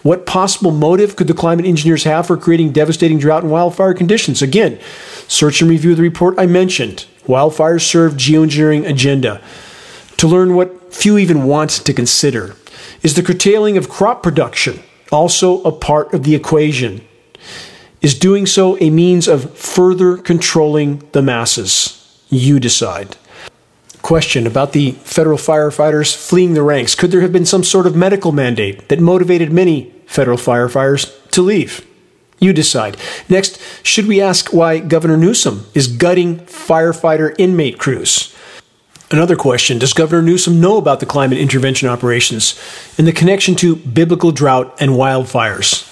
[0.03, 4.41] What possible motive could the climate engineers have for creating devastating drought and wildfire conditions?
[4.41, 4.79] Again,
[5.27, 7.05] search and review the report I mentioned.
[7.25, 9.41] Wildfires serve geoengineering agenda.
[10.17, 12.55] To learn what few even want to consider.
[13.03, 14.81] Is the curtailing of crop production
[15.11, 17.01] also a part of the equation?
[18.01, 21.97] Is doing so a means of further controlling the masses?
[22.29, 23.17] You decide.
[24.01, 26.95] Question about the federal firefighters fleeing the ranks.
[26.95, 31.41] Could there have been some sort of medical mandate that motivated many federal firefighters to
[31.41, 31.85] leave?
[32.41, 32.97] You decide.
[33.29, 38.35] Next, should we ask why Governor Newsom is gutting firefighter inmate crews?
[39.11, 42.59] Another question Does Governor Newsom know about the climate intervention operations
[42.97, 45.87] and the connection to biblical drought and wildfires?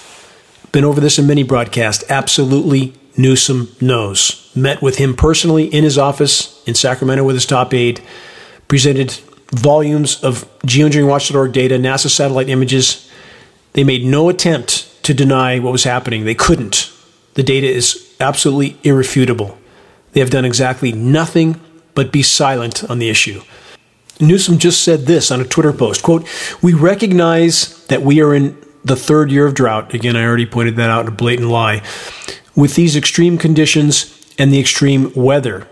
[0.72, 2.04] Been over this in many broadcasts.
[2.10, 4.52] Absolutely, Newsom knows.
[4.56, 8.02] Met with him personally in his office in Sacramento with his top aide,
[8.68, 9.12] presented
[9.52, 13.08] volumes of geoengineeringwatch.org data, NASA satellite images.
[13.74, 16.26] They made no attempt to deny what was happening.
[16.26, 16.92] They couldn't.
[17.36, 19.58] The data is absolutely irrefutable.
[20.12, 21.60] They have done exactly nothing
[21.96, 23.42] but be silent on the issue.
[24.20, 26.28] Newsom just said this on a Twitter post quote,
[26.62, 29.94] We recognize that we are in the third year of drought.
[29.94, 31.82] Again, I already pointed that out, in a blatant lie.
[32.56, 35.68] With these extreme conditions and the extreme weather,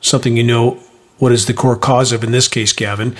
[0.00, 0.82] something you know
[1.18, 3.16] what is the core cause of in this case, Gavin.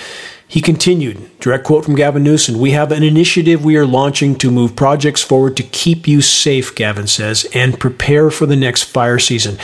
[0.53, 4.51] He continued, direct quote from Gavin Newsom We have an initiative we are launching to
[4.51, 9.17] move projects forward to keep you safe, Gavin says, and prepare for the next fire
[9.17, 9.57] season.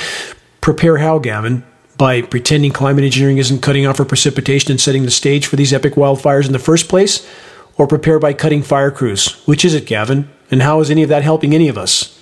[0.61, 1.63] Prepare how, Gavin?
[1.99, 5.73] By pretending climate engineering isn't cutting off our precipitation and setting the stage for these
[5.73, 7.29] epic wildfires in the first place?
[7.77, 9.33] Or prepare by cutting fire crews?
[9.45, 10.27] Which is it, Gavin?
[10.49, 12.18] And how is any of that helping any of us?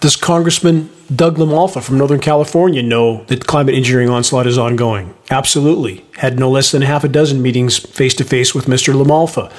[0.00, 5.14] Does Congressman Doug LaMalfa from Northern California know that climate engineering onslaught is ongoing?
[5.30, 6.04] Absolutely.
[6.16, 8.94] Had no less than half a dozen meetings face to face with Mr.
[8.94, 9.52] LaMalfa.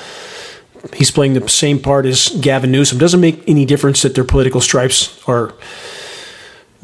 [0.95, 2.97] He's playing the same part as Gavin Newsom.
[2.97, 5.53] Doesn't make any difference that their political stripes are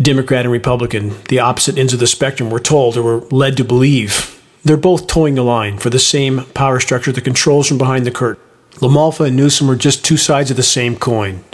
[0.01, 3.63] Democrat and Republican, the opposite ends of the spectrum, we're told or we're led to
[3.63, 4.31] believe.
[4.63, 8.11] They're both toeing the line for the same power structure that controls from behind the
[8.11, 8.43] curtain.
[8.75, 11.45] LaMalfa and Newsom are just two sides of the same coin.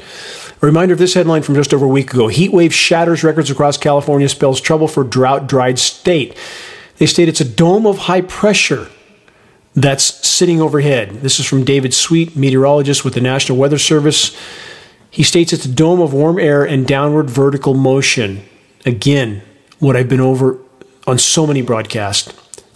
[0.61, 3.49] A reminder of this headline from just over a week ago Heat wave shatters records
[3.49, 6.37] across California, spells trouble for drought dried state.
[6.97, 8.89] They state it's a dome of high pressure
[9.73, 11.21] that's sitting overhead.
[11.21, 14.37] This is from David Sweet, meteorologist with the National Weather Service.
[15.09, 18.43] He states it's a dome of warm air and downward vertical motion.
[18.85, 19.41] Again,
[19.79, 20.59] what I've been over
[21.07, 22.33] on so many broadcasts.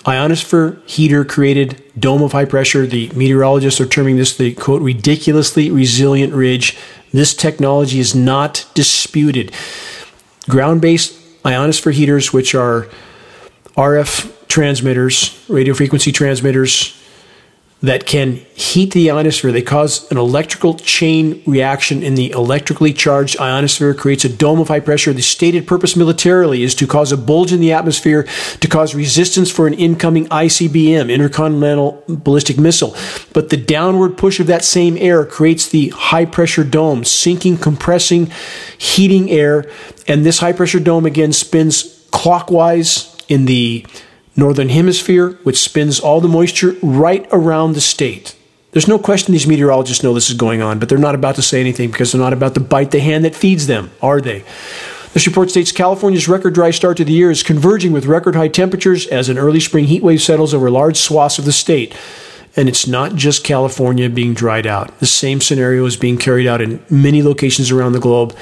[0.07, 2.88] Ionosphere heater created dome of high pressure.
[2.88, 6.77] The meteorologists are terming this the quote ridiculously resilient ridge
[7.18, 9.53] this technology is not disputed.
[10.49, 12.88] Ground based ionosphere heaters, which are
[13.78, 16.99] RF transmitters, radio frequency transmitters,
[17.82, 19.51] that can heat the ionosphere.
[19.51, 24.69] They cause an electrical chain reaction in the electrically charged ionosphere, creates a dome of
[24.69, 25.13] high pressure.
[25.13, 28.23] The stated purpose militarily is to cause a bulge in the atmosphere
[28.61, 32.95] to cause resistance for an incoming ICBM, intercontinental ballistic missile.
[33.34, 38.32] But the downward push of that same air creates the high pressure dome, sinking, compressing,
[38.78, 39.69] heating air.
[40.07, 43.86] And this high pressure dome again spins clockwise in the
[44.36, 48.36] northern hemisphere, which spins all the moisture right around the state.
[48.71, 51.41] There's no question these meteorologists know this is going on, but they're not about to
[51.41, 54.43] say anything because they're not about to bite the hand that feeds them, are they?
[55.13, 58.49] This report states California's record dry start to the year is converging with record high
[58.49, 61.95] temperatures as an early spring heat wave settles over large swaths of the state.
[62.57, 64.99] And it's not just California being dried out.
[64.99, 68.36] The same scenario is being carried out in many locations around the globe.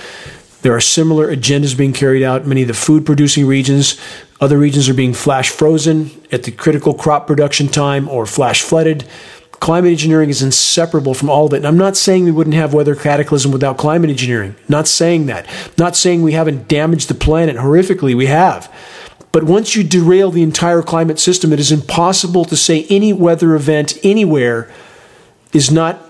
[0.63, 2.47] There are similar agendas being carried out.
[2.47, 3.99] Many of the food producing regions,
[4.43, 9.05] other regions are being flash frozen at the critical crop production time or flash flooded.
[9.51, 11.57] Climate engineering is inseparable from all of it.
[11.57, 14.55] And I'm not saying we wouldn't have weather cataclysm without climate engineering.
[14.67, 15.47] Not saying that.
[15.77, 18.13] Not saying we haven't damaged the planet horrifically.
[18.13, 18.69] We have.
[19.31, 23.55] But once you derail the entire climate system, it is impossible to say any weather
[23.55, 24.69] event anywhere
[25.53, 26.01] is not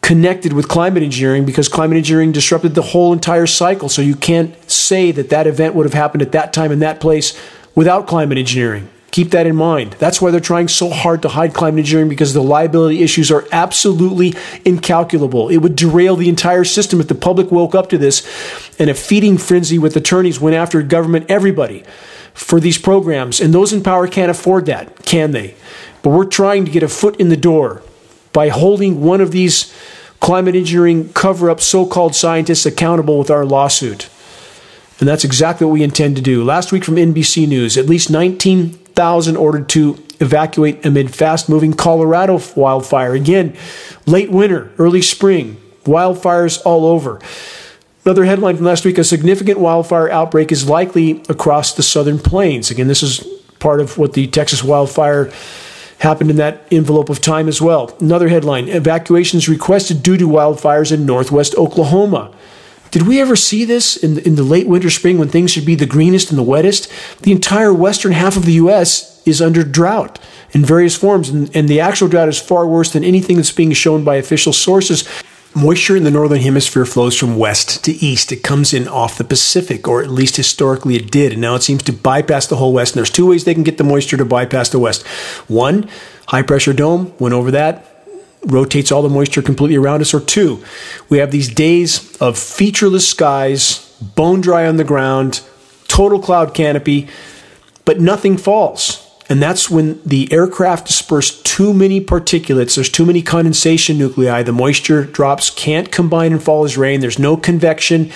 [0.00, 3.88] connected with climate engineering because climate engineering disrupted the whole entire cycle.
[3.88, 4.54] So you can't
[4.88, 7.38] say that that event would have happened at that time in that place
[7.74, 8.88] without climate engineering.
[9.10, 9.92] Keep that in mind.
[9.98, 13.46] That's why they're trying so hard to hide climate engineering because the liability issues are
[13.50, 14.34] absolutely
[14.64, 15.48] incalculable.
[15.48, 18.26] It would derail the entire system if the public woke up to this
[18.78, 21.84] and a feeding frenzy with attorneys went after government, everybody,
[22.34, 23.40] for these programs.
[23.40, 25.54] And those in power can't afford that, can they?
[26.02, 27.82] But we're trying to get a foot in the door
[28.32, 29.74] by holding one of these
[30.20, 34.10] climate engineering cover up so called scientists accountable with our lawsuit.
[35.00, 36.42] And that's exactly what we intend to do.
[36.42, 42.40] Last week from NBC News, at least 19,000 ordered to evacuate amid fast moving Colorado
[42.56, 43.14] wildfire.
[43.14, 43.56] Again,
[44.06, 47.20] late winter, early spring, wildfires all over.
[48.04, 52.70] Another headline from last week a significant wildfire outbreak is likely across the southern plains.
[52.70, 53.20] Again, this is
[53.58, 55.30] part of what the Texas wildfire
[55.98, 57.94] happened in that envelope of time as well.
[58.00, 62.32] Another headline evacuations requested due to wildfires in northwest Oklahoma.
[62.90, 65.66] Did we ever see this in the, in the late winter spring when things should
[65.66, 66.90] be the greenest and the wettest?
[67.22, 69.22] The entire western half of the U.S.
[69.26, 70.18] is under drought
[70.52, 73.72] in various forms, and, and the actual drought is far worse than anything that's being
[73.72, 75.06] shown by official sources.
[75.54, 78.32] Moisture in the northern hemisphere flows from west to east.
[78.32, 81.62] It comes in off the Pacific, or at least historically it did, and now it
[81.62, 82.94] seems to bypass the whole west.
[82.94, 85.06] And there's two ways they can get the moisture to bypass the west.
[85.48, 85.88] One,
[86.28, 87.87] high pressure dome, went over that,
[88.46, 90.14] rotates all the moisture completely around us.
[90.14, 90.62] Or two,
[91.08, 95.42] we have these days of featureless skies, bone dry on the ground,
[95.88, 97.08] total cloud canopy,
[97.84, 99.04] but nothing falls.
[99.28, 104.52] And that's when the aircraft disperse too many particulates, there's too many condensation nuclei, the
[104.52, 108.10] moisture drops can't combine and fall as rain, there's no convection,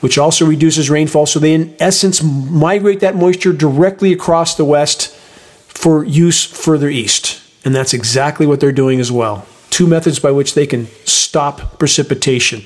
[0.00, 1.24] which also reduces rainfall.
[1.24, 5.14] So they, in essence, migrate that moisture directly across the west
[5.68, 7.40] for use further east.
[7.64, 9.46] And that's exactly what they're doing as well.
[9.70, 12.64] Two methods by which they can stop precipitation.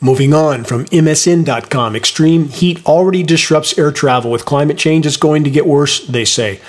[0.00, 4.30] Moving on from MSN.com, extreme heat already disrupts air travel.
[4.30, 6.60] With climate change, it's going to get worse, they say.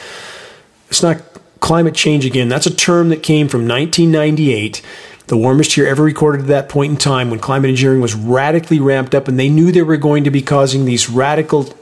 [0.90, 1.22] It's not
[1.62, 2.50] climate change again.
[2.50, 4.82] That's a term that came from 1998,
[5.28, 8.82] the warmest year ever recorded at that point in time when climate engineering was radically
[8.82, 11.74] ramped up and they knew they were going to be causing these radical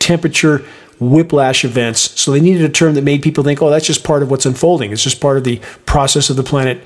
[0.00, 0.64] temperature
[1.00, 2.20] whiplash events.
[2.20, 4.46] So they needed a term that made people think, oh, that's just part of what's
[4.46, 4.92] unfolding.
[4.92, 6.82] It's just part of the process of the planet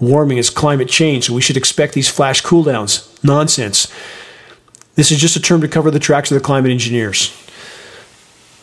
[0.00, 0.38] warming.
[0.38, 1.26] It's climate change.
[1.26, 3.08] So we should expect these flash cool downs.
[3.22, 3.92] Nonsense.
[4.94, 7.36] This is just a term to cover the tracks of the climate engineers.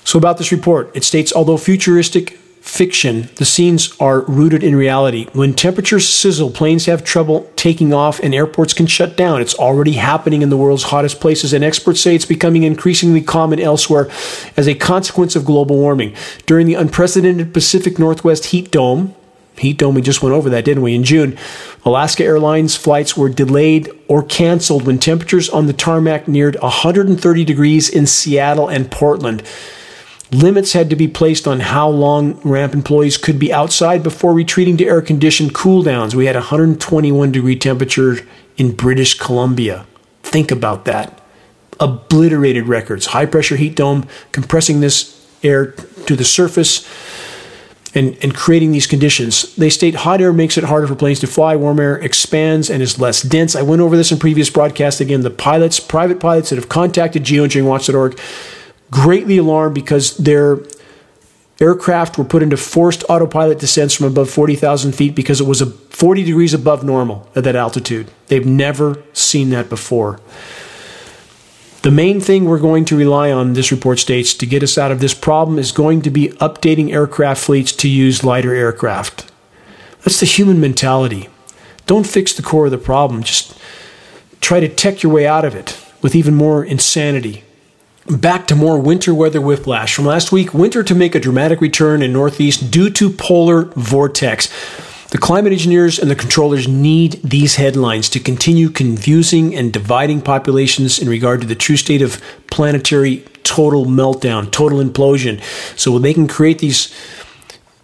[0.03, 2.39] So, about this report, it states although futuristic
[2.69, 5.27] fiction, the scenes are rooted in reality.
[5.33, 9.41] When temperatures sizzle, planes have trouble taking off and airports can shut down.
[9.41, 13.59] It's already happening in the world's hottest places, and experts say it's becoming increasingly common
[13.59, 14.09] elsewhere
[14.55, 16.15] as a consequence of global warming.
[16.45, 19.15] During the unprecedented Pacific Northwest heat dome,
[19.57, 20.95] heat dome, we just went over that, didn't we?
[20.95, 21.37] In June,
[21.83, 27.89] Alaska Airlines flights were delayed or canceled when temperatures on the tarmac neared 130 degrees
[27.89, 29.43] in Seattle and Portland.
[30.31, 34.77] Limits had to be placed on how long ramp employees could be outside before retreating
[34.77, 36.15] to air conditioned cool downs.
[36.15, 38.17] We had 121 degree temperature
[38.55, 39.87] in British Columbia.
[40.21, 41.19] Think about that.
[41.79, 43.07] Obliterated records.
[43.07, 45.71] High pressure heat dome compressing this air
[46.05, 46.87] to the surface
[47.95, 49.55] and, and creating these conditions.
[49.55, 52.83] They state hot air makes it harder for planes to fly, warm air expands and
[52.83, 53.55] is less dense.
[53.55, 55.01] I went over this in previous broadcasts.
[55.01, 58.19] Again, the pilots, private pilots that have contacted geoengineeringwatch.org
[58.91, 60.59] greatly alarmed because their
[61.59, 65.65] aircraft were put into forced autopilot descents from above 40,000 feet because it was a
[65.65, 68.09] 40 degrees above normal at that altitude.
[68.27, 70.19] They've never seen that before.
[71.81, 74.91] The main thing we're going to rely on, this report states, to get us out
[74.91, 79.31] of this problem is going to be updating aircraft fleets to use lighter aircraft.
[80.03, 81.29] That's the human mentality.
[81.85, 83.57] Don't fix the core of the problem, just
[84.41, 87.43] try to tech your way out of it with even more insanity
[88.09, 90.51] Back to more winter weather whiplash from last week.
[90.51, 94.49] Winter to make a dramatic return in Northeast due to polar vortex.
[95.09, 100.97] The climate engineers and the controllers need these headlines to continue confusing and dividing populations
[100.97, 105.39] in regard to the true state of planetary total meltdown, total implosion.
[105.77, 106.91] So they can create these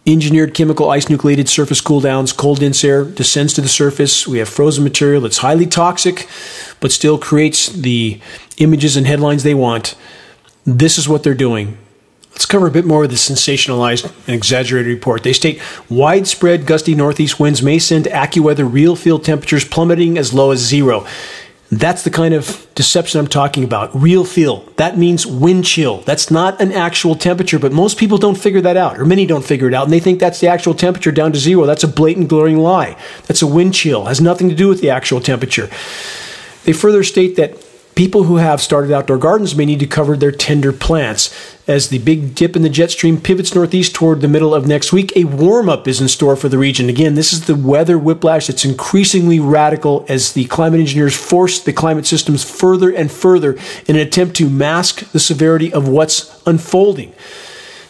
[0.08, 4.28] engineered chemical ice nucleated surface cool downs, cold dense air descends to the surface.
[4.28, 6.28] We have frozen material that's highly toxic,
[6.80, 8.20] but still creates the
[8.58, 9.96] images and headlines they want.
[10.66, 11.78] This is what they're doing.
[12.32, 15.24] Let's cover a bit more of the sensationalized and exaggerated report.
[15.24, 20.60] They state widespread gusty northeast winds may send AccuWeather RealFeel temperatures plummeting as low as
[20.60, 21.06] zero.
[21.72, 23.96] That's the kind of deception I'm talking about.
[23.96, 24.70] Real feel.
[24.76, 26.00] That means wind chill.
[26.02, 29.46] That's not an actual temperature, but most people don't figure that out, or many don't
[29.46, 31.66] figure it out, and they think that's the actual temperature down to zero.
[31.66, 32.98] That's a blatant, glaring lie.
[33.28, 34.04] That's a wind chill.
[34.04, 35.70] It has nothing to do with the actual temperature.
[36.66, 37.65] They further state that
[37.96, 41.34] People who have started outdoor gardens may need to cover their tender plants.
[41.66, 44.92] As the big dip in the jet stream pivots northeast toward the middle of next
[44.92, 46.90] week, a warm up is in store for the region.
[46.90, 51.72] Again, this is the weather whiplash that's increasingly radical as the climate engineers force the
[51.72, 53.54] climate systems further and further
[53.88, 57.14] in an attempt to mask the severity of what's unfolding.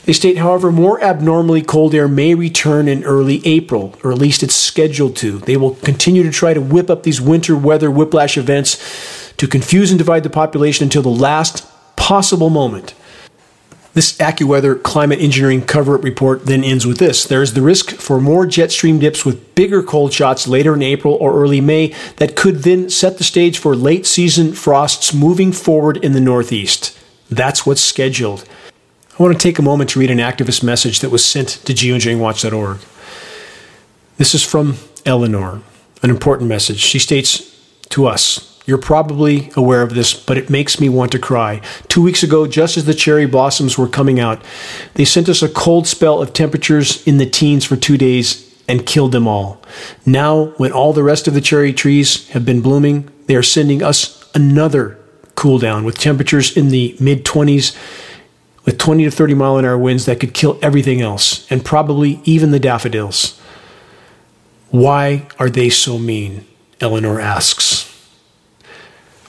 [0.03, 4.43] They state, however, more abnormally cold air may return in early April, or at least
[4.43, 5.39] it's scheduled to.
[5.39, 9.91] They will continue to try to whip up these winter weather whiplash events to confuse
[9.91, 11.65] and divide the population until the last
[11.95, 12.93] possible moment.
[13.95, 17.23] This AccuWeather climate engineering cover up report then ends with this.
[17.23, 20.81] There is the risk for more jet stream dips with bigger cold shots later in
[20.81, 25.53] April or early May that could then set the stage for late season frosts moving
[25.53, 26.99] forward in the Northeast.
[27.29, 28.43] That's what's scheduled.
[29.17, 31.73] I want to take a moment to read an activist message that was sent to
[31.73, 32.79] geoengineeringwatch.org.
[34.17, 34.75] This is from
[35.05, 35.61] Eleanor,
[36.03, 36.79] an important message.
[36.79, 37.57] She states
[37.91, 41.61] to us you're probably aware of this, but it makes me want to cry.
[41.87, 44.41] Two weeks ago, just as the cherry blossoms were coming out,
[44.95, 48.85] they sent us a cold spell of temperatures in the teens for two days and
[48.85, 49.61] killed them all.
[50.05, 53.83] Now, when all the rest of the cherry trees have been blooming, they are sending
[53.83, 54.97] us another
[55.35, 57.75] cool down with temperatures in the mid 20s
[58.65, 62.19] with 20 to 30 mile an hour winds that could kill everything else and probably
[62.23, 63.39] even the daffodils.
[64.71, 66.45] Why are they so mean?
[66.81, 67.94] Eleanor asks.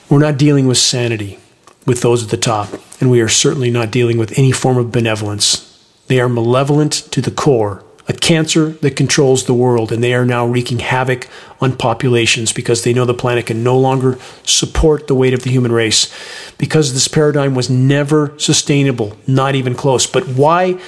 [0.09, 1.37] We're not dealing with sanity
[1.85, 2.69] with those at the top,
[3.01, 5.63] and we are certainly not dealing with any form of benevolence.
[6.07, 10.25] They are malevolent to the core, a cancer that controls the world, and they are
[10.25, 11.27] now wreaking havoc
[11.59, 15.49] on populations because they know the planet can no longer support the weight of the
[15.49, 16.09] human race.
[16.57, 20.07] Because this paradigm was never sustainable, not even close.
[20.07, 20.79] But why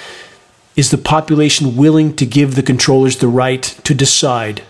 [0.77, 4.63] is the population willing to give the controllers the right to decide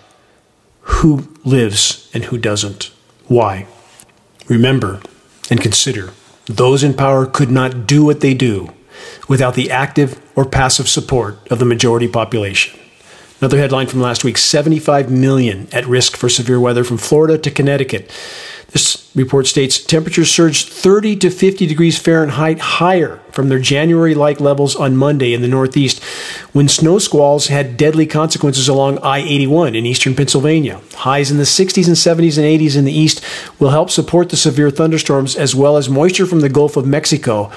[0.81, 2.91] who lives and who doesn't?
[3.27, 3.67] Why?
[4.49, 4.99] Remember
[5.49, 6.11] and consider
[6.45, 8.73] those in power could not do what they do
[9.27, 12.77] without the active or passive support of the majority population.
[13.41, 17.49] Another headline from last week 75 million at risk for severe weather from Florida to
[17.49, 18.11] Connecticut.
[18.71, 24.41] This report states temperatures surged 30 to 50 degrees Fahrenheit higher from their January like
[24.41, 26.03] levels on Monday in the Northeast
[26.51, 30.81] when snow squalls had deadly consequences along I 81 in eastern Pennsylvania.
[30.95, 33.23] Highs in the 60s and 70s and 80s in the east
[33.57, 37.51] will help support the severe thunderstorms as well as moisture from the Gulf of Mexico.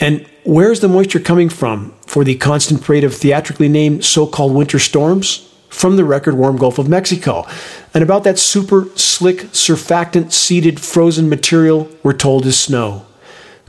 [0.00, 4.54] And where's the moisture coming from for the constant parade of theatrically named so called
[4.54, 5.46] winter storms?
[5.68, 7.46] From the record warm Gulf of Mexico.
[7.94, 13.06] And about that super slick, surfactant seeded frozen material we're told is snow.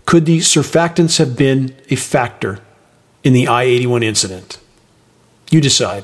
[0.08, 2.60] Could the surfactants have been a factor
[3.24, 4.60] in the I 81 incident?
[5.52, 6.04] You decide.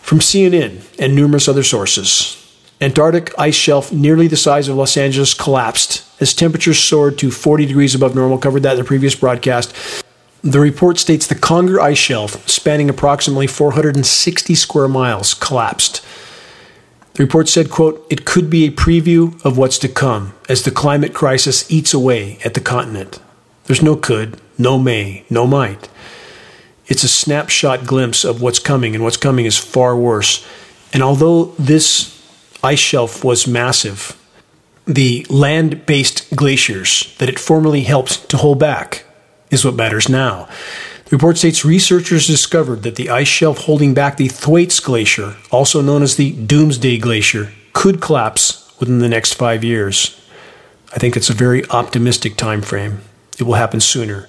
[0.00, 2.41] From CNN and numerous other sources,
[2.82, 7.66] Antarctic ice shelf nearly the size of Los Angeles collapsed as temperatures soared to 40
[7.66, 8.38] degrees above normal.
[8.38, 9.72] Covered that in the previous broadcast.
[10.42, 16.04] The report states the Conger ice shelf, spanning approximately 460 square miles, collapsed.
[17.14, 20.72] The report said, quote, it could be a preview of what's to come as the
[20.72, 23.20] climate crisis eats away at the continent.
[23.66, 25.88] There's no could, no may, no might.
[26.88, 30.44] It's a snapshot glimpse of what's coming, and what's coming is far worse.
[30.92, 32.21] And although this
[32.62, 34.18] ice shelf was massive,
[34.86, 39.04] the land based glaciers that it formerly helped to hold back
[39.50, 40.48] is what matters now.
[41.04, 45.82] The report states researchers discovered that the ice shelf holding back the Thwaites Glacier, also
[45.82, 50.18] known as the Doomsday Glacier, could collapse within the next five years.
[50.94, 53.02] I think it's a very optimistic time frame.
[53.38, 54.28] It will happen sooner.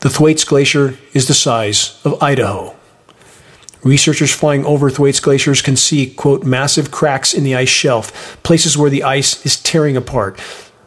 [0.00, 2.76] The Thwaites Glacier is the size of Idaho.
[3.82, 8.76] Researchers flying over Thwaites glaciers can see, quote, massive cracks in the ice shelf, places
[8.76, 10.40] where the ice is tearing apart.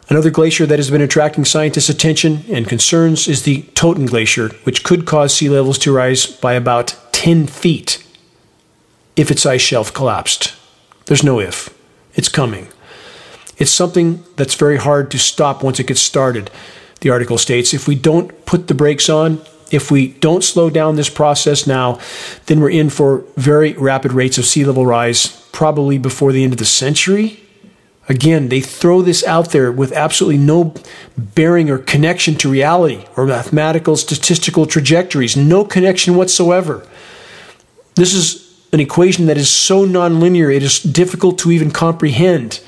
[0.08, 4.84] Another glacier that has been attracting scientists' attention and concerns is the Totten Glacier, which
[4.84, 8.06] could cause sea levels to rise by about 10 feet
[9.16, 10.54] if its ice shelf collapsed.
[11.06, 11.74] There's no if,
[12.14, 12.68] it's coming.
[13.56, 16.50] It's something that's very hard to stop once it gets started.
[17.00, 19.40] The article states if we don't put the brakes on,
[19.72, 21.98] if we don't slow down this process now,
[22.46, 26.52] then we're in for very rapid rates of sea level rise, probably before the end
[26.52, 27.40] of the century.
[28.08, 30.74] Again, they throw this out there with absolutely no
[31.16, 36.86] bearing or connection to reality or mathematical statistical trajectories, no connection whatsoever.
[37.94, 38.42] This is
[38.72, 42.60] an equation that is so nonlinear, it is difficult to even comprehend.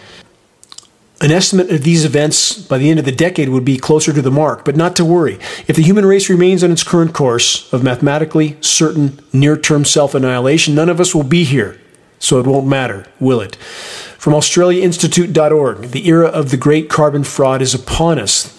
[1.20, 4.20] An estimate of these events by the end of the decade would be closer to
[4.20, 5.38] the mark, but not to worry.
[5.68, 10.14] If the human race remains on its current course of mathematically certain near term self
[10.14, 11.80] annihilation, none of us will be here.
[12.18, 13.56] So it won't matter, will it?
[14.18, 18.53] From AustraliaInstitute.org, the era of the great carbon fraud is upon us.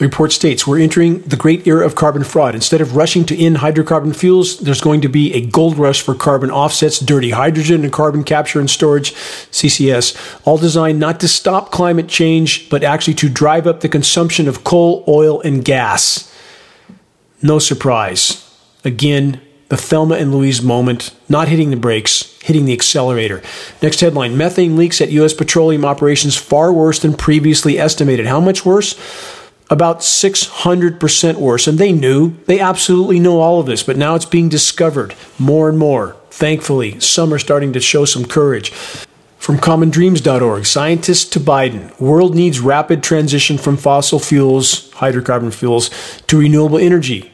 [0.00, 2.54] The report states we're entering the great era of carbon fraud.
[2.54, 6.14] Instead of rushing to end hydrocarbon fuels, there's going to be a gold rush for
[6.14, 11.70] carbon offsets, dirty hydrogen, and carbon capture and storage, CCS, all designed not to stop
[11.70, 16.34] climate change, but actually to drive up the consumption of coal, oil, and gas.
[17.42, 18.50] No surprise.
[18.86, 19.38] Again,
[19.68, 23.42] the Thelma and Louise moment, not hitting the brakes, hitting the accelerator.
[23.82, 25.34] Next headline Methane leaks at U.S.
[25.34, 28.24] petroleum operations far worse than previously estimated.
[28.24, 28.98] How much worse?
[29.70, 31.66] About 600% worse.
[31.66, 35.68] And they knew, they absolutely know all of this, but now it's being discovered more
[35.68, 36.16] and more.
[36.30, 38.70] Thankfully, some are starting to show some courage.
[39.38, 45.88] From commondreams.org, scientists to Biden, world needs rapid transition from fossil fuels, hydrocarbon fuels,
[46.26, 47.32] to renewable energy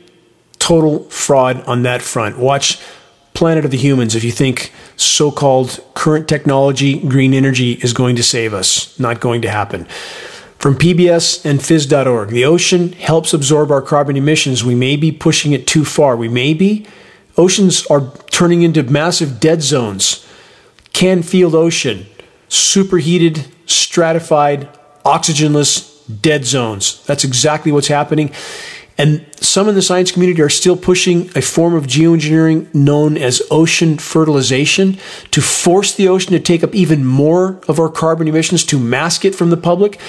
[0.67, 2.37] total fraud on that front.
[2.39, 2.81] Watch
[3.35, 8.17] Planet of the Humans if you think so called current technology, green energy is going
[8.17, 8.99] to save us.
[8.99, 9.87] Not going to happen.
[10.67, 14.65] From PBS and phys.org, the ocean helps absorb our carbon emissions.
[14.65, 16.17] We may be pushing it too far.
[16.17, 16.89] We may be.
[17.37, 20.27] Oceans are turning into massive dead zones.
[20.93, 22.07] Canfield Ocean,
[22.49, 24.69] superheated, stratified,
[25.05, 27.01] oxygenless dead zones.
[27.07, 28.33] That's exactly what's happening.
[28.99, 33.41] And some in the science community are still pushing a form of geoengineering known as
[33.53, 34.99] ocean fertilization
[35.31, 39.25] to force the ocean to take up even more of our carbon emissions to mask
[39.25, 40.01] it from the public.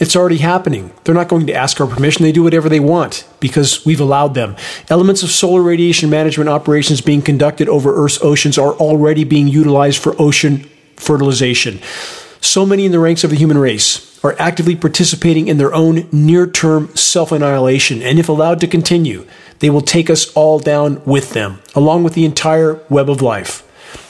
[0.00, 0.92] It's already happening.
[1.04, 2.24] They're not going to ask our permission.
[2.24, 4.56] They do whatever they want because we've allowed them.
[4.90, 10.02] Elements of solar radiation management operations being conducted over Earth's oceans are already being utilized
[10.02, 11.80] for ocean fertilization.
[12.40, 16.08] So many in the ranks of the human race are actively participating in their own
[16.10, 19.26] near term self annihilation, and if allowed to continue,
[19.60, 23.62] they will take us all down with them, along with the entire web of life.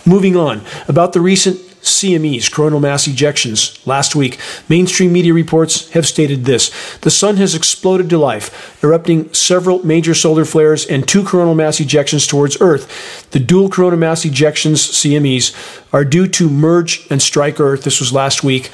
[0.07, 6.07] Moving on, about the recent CMEs, coronal mass ejections, last week, mainstream media reports have
[6.07, 6.71] stated this.
[6.99, 11.79] The sun has exploded to life, erupting several major solar flares and two coronal mass
[11.79, 13.31] ejections towards Earth.
[13.31, 15.55] The dual coronal mass ejections, CMEs,
[15.93, 17.85] are due to merge and strike Earth.
[17.85, 18.71] This was last week.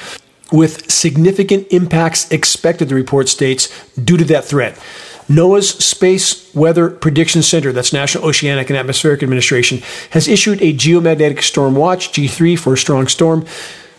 [0.52, 4.78] With significant impacts expected, the report states, due to that threat.
[5.30, 9.78] NOAA's Space Weather Prediction Center, that's National Oceanic and Atmospheric Administration,
[10.10, 13.46] has issued a geomagnetic storm watch, G3, for a strong storm.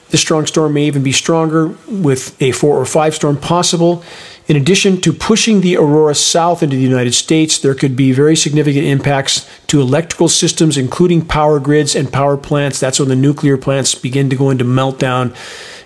[0.10, 4.04] The strong storm may even be stronger with a four or five storm possible.
[4.48, 8.36] In addition to pushing the aurora south into the United States, there could be very
[8.36, 12.78] significant impacts to electrical systems, including power grids and power plants.
[12.78, 15.34] That's when the nuclear plants begin to go into meltdown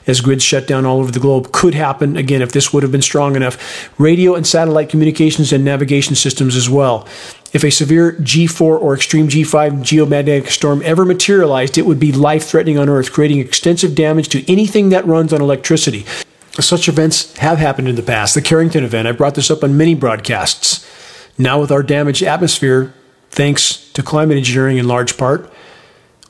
[0.08, 2.92] as grids shut down all over the globe could happen, again, if this would have
[2.92, 3.90] been strong enough.
[4.00, 7.08] Radio and satellite communications and navigation systems as well.
[7.54, 12.46] If a severe G4 or extreme G5 geomagnetic storm ever materialized, it would be life
[12.46, 16.06] threatening on Earth, creating extensive damage to anything that runs on electricity.
[16.60, 18.34] Such events have happened in the past.
[18.34, 20.86] The Carrington event, I brought this up on many broadcasts.
[21.38, 22.94] Now, with our damaged atmosphere,
[23.30, 25.52] thanks to climate engineering in large part,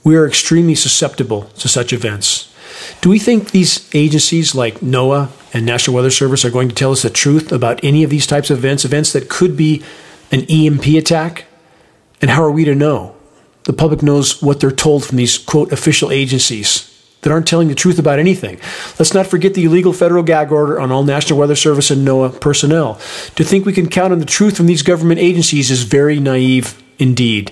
[0.03, 2.51] we are extremely susceptible to such events.
[3.01, 6.91] Do we think these agencies like NOAA and National Weather Service are going to tell
[6.91, 9.83] us the truth about any of these types of events, events that could be
[10.31, 11.45] an EMP attack?
[12.21, 13.15] And how are we to know?
[13.63, 17.75] The public knows what they're told from these, quote, official agencies that aren't telling the
[17.75, 18.59] truth about anything.
[18.99, 22.39] Let's not forget the illegal federal gag order on all National Weather Service and NOAA
[22.39, 22.99] personnel.
[23.36, 26.81] To think we can count on the truth from these government agencies is very naive
[26.99, 27.51] indeed.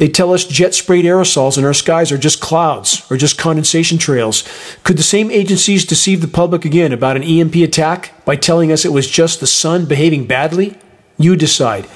[0.00, 3.98] They tell us jet sprayed aerosols in our skies are just clouds or just condensation
[3.98, 4.48] trails.
[4.82, 8.86] Could the same agencies deceive the public again about an EMP attack by telling us
[8.86, 10.78] it was just the sun behaving badly?
[11.18, 11.86] You decide.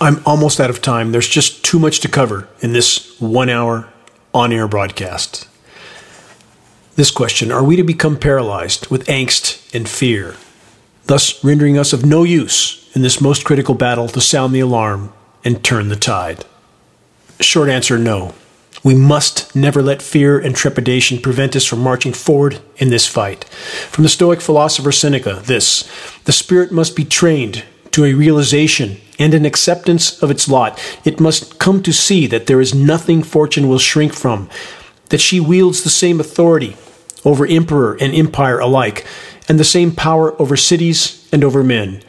[0.00, 1.12] I'm almost out of time.
[1.12, 3.88] There's just too much to cover in this one hour
[4.34, 5.46] on air broadcast.
[6.96, 10.34] This question Are we to become paralyzed with angst and fear,
[11.04, 15.12] thus rendering us of no use in this most critical battle to sound the alarm
[15.44, 16.44] and turn the tide?
[17.40, 18.34] Short answer no.
[18.82, 23.44] We must never let fear and trepidation prevent us from marching forward in this fight.
[23.44, 25.90] From the Stoic philosopher Seneca, this
[26.24, 30.80] the spirit must be trained to a realization and an acceptance of its lot.
[31.04, 34.48] It must come to see that there is nothing fortune will shrink from,
[35.08, 36.76] that she wields the same authority
[37.24, 39.06] over emperor and empire alike,
[39.48, 42.02] and the same power over cities and over men.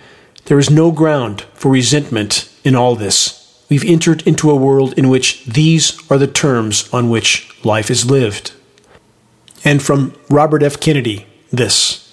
[0.45, 3.46] There is no ground for resentment in all this.
[3.69, 8.09] We've entered into a world in which these are the terms on which life is
[8.09, 8.53] lived.
[9.63, 10.79] And from Robert F.
[10.79, 12.03] Kennedy, this.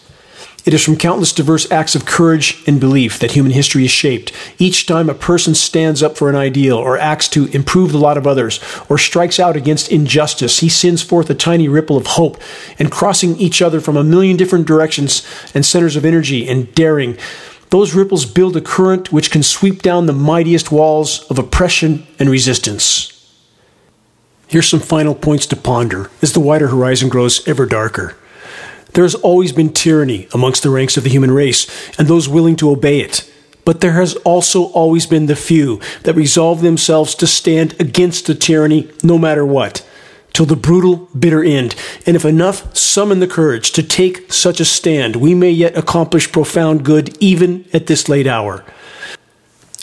[0.65, 4.33] It is from countless diverse acts of courage and belief that human history is shaped.
[4.59, 8.17] Each time a person stands up for an ideal or acts to improve the lot
[8.17, 12.41] of others or strikes out against injustice, he sends forth a tiny ripple of hope
[12.79, 15.23] and crossing each other from a million different directions
[15.55, 17.19] and centers of energy and daring
[17.75, 22.31] those ripples build a current which can sweep down the mightiest walls of oppression and
[22.31, 23.11] resistance.
[24.47, 28.15] Here's some final points to ponder as the wider horizon grows ever darker.
[28.93, 31.67] There has always been tyranny amongst the ranks of the human race
[31.99, 33.29] and those willing to obey it.
[33.65, 38.37] But there has also always been the few that resolve themselves to stand against the
[38.37, 39.85] tyranny no matter what
[40.35, 41.75] till the brutal, bitter end.
[42.05, 46.31] And if enough summon the courage to take such a stand, we may yet accomplish
[46.31, 48.65] profound good even at this late hour.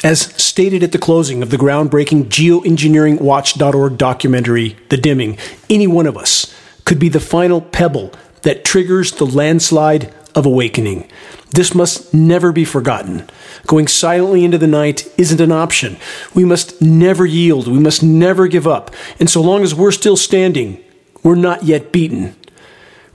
[0.03, 5.37] As stated at the closing of the groundbreaking geoengineeringwatch.org documentary, The Dimming,
[5.69, 6.53] any one of us
[6.85, 11.09] could be the final pebble that triggers the landslide of awakening.
[11.51, 13.29] This must never be forgotten.
[13.67, 15.97] Going silently into the night isn't an option.
[16.33, 17.67] We must never yield.
[17.67, 18.91] We must never give up.
[19.19, 20.83] And so long as we're still standing,
[21.23, 22.35] we're not yet beaten.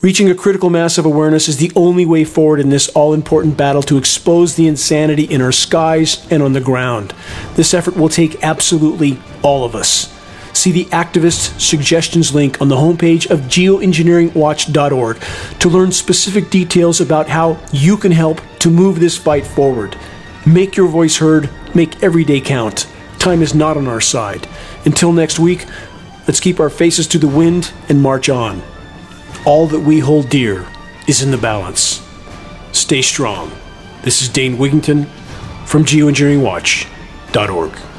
[0.02, 3.56] Reaching a critical mass of awareness is the only way forward in this all important
[3.56, 7.14] battle to expose the insanity in our skies and on the ground.
[7.54, 10.15] This effort will take absolutely all of us
[10.56, 15.20] see the activist suggestions link on the homepage of geoengineeringwatch.org
[15.60, 19.96] to learn specific details about how you can help to move this fight forward.
[20.46, 22.86] Make your voice heard, make every day count.
[23.18, 24.48] Time is not on our side.
[24.84, 25.66] Until next week,
[26.26, 28.62] let's keep our faces to the wind and march on.
[29.44, 30.66] All that we hold dear
[31.06, 32.02] is in the balance.
[32.72, 33.52] Stay strong.
[34.02, 35.08] This is Dane Wigington
[35.66, 37.95] from geoengineeringwatch.org.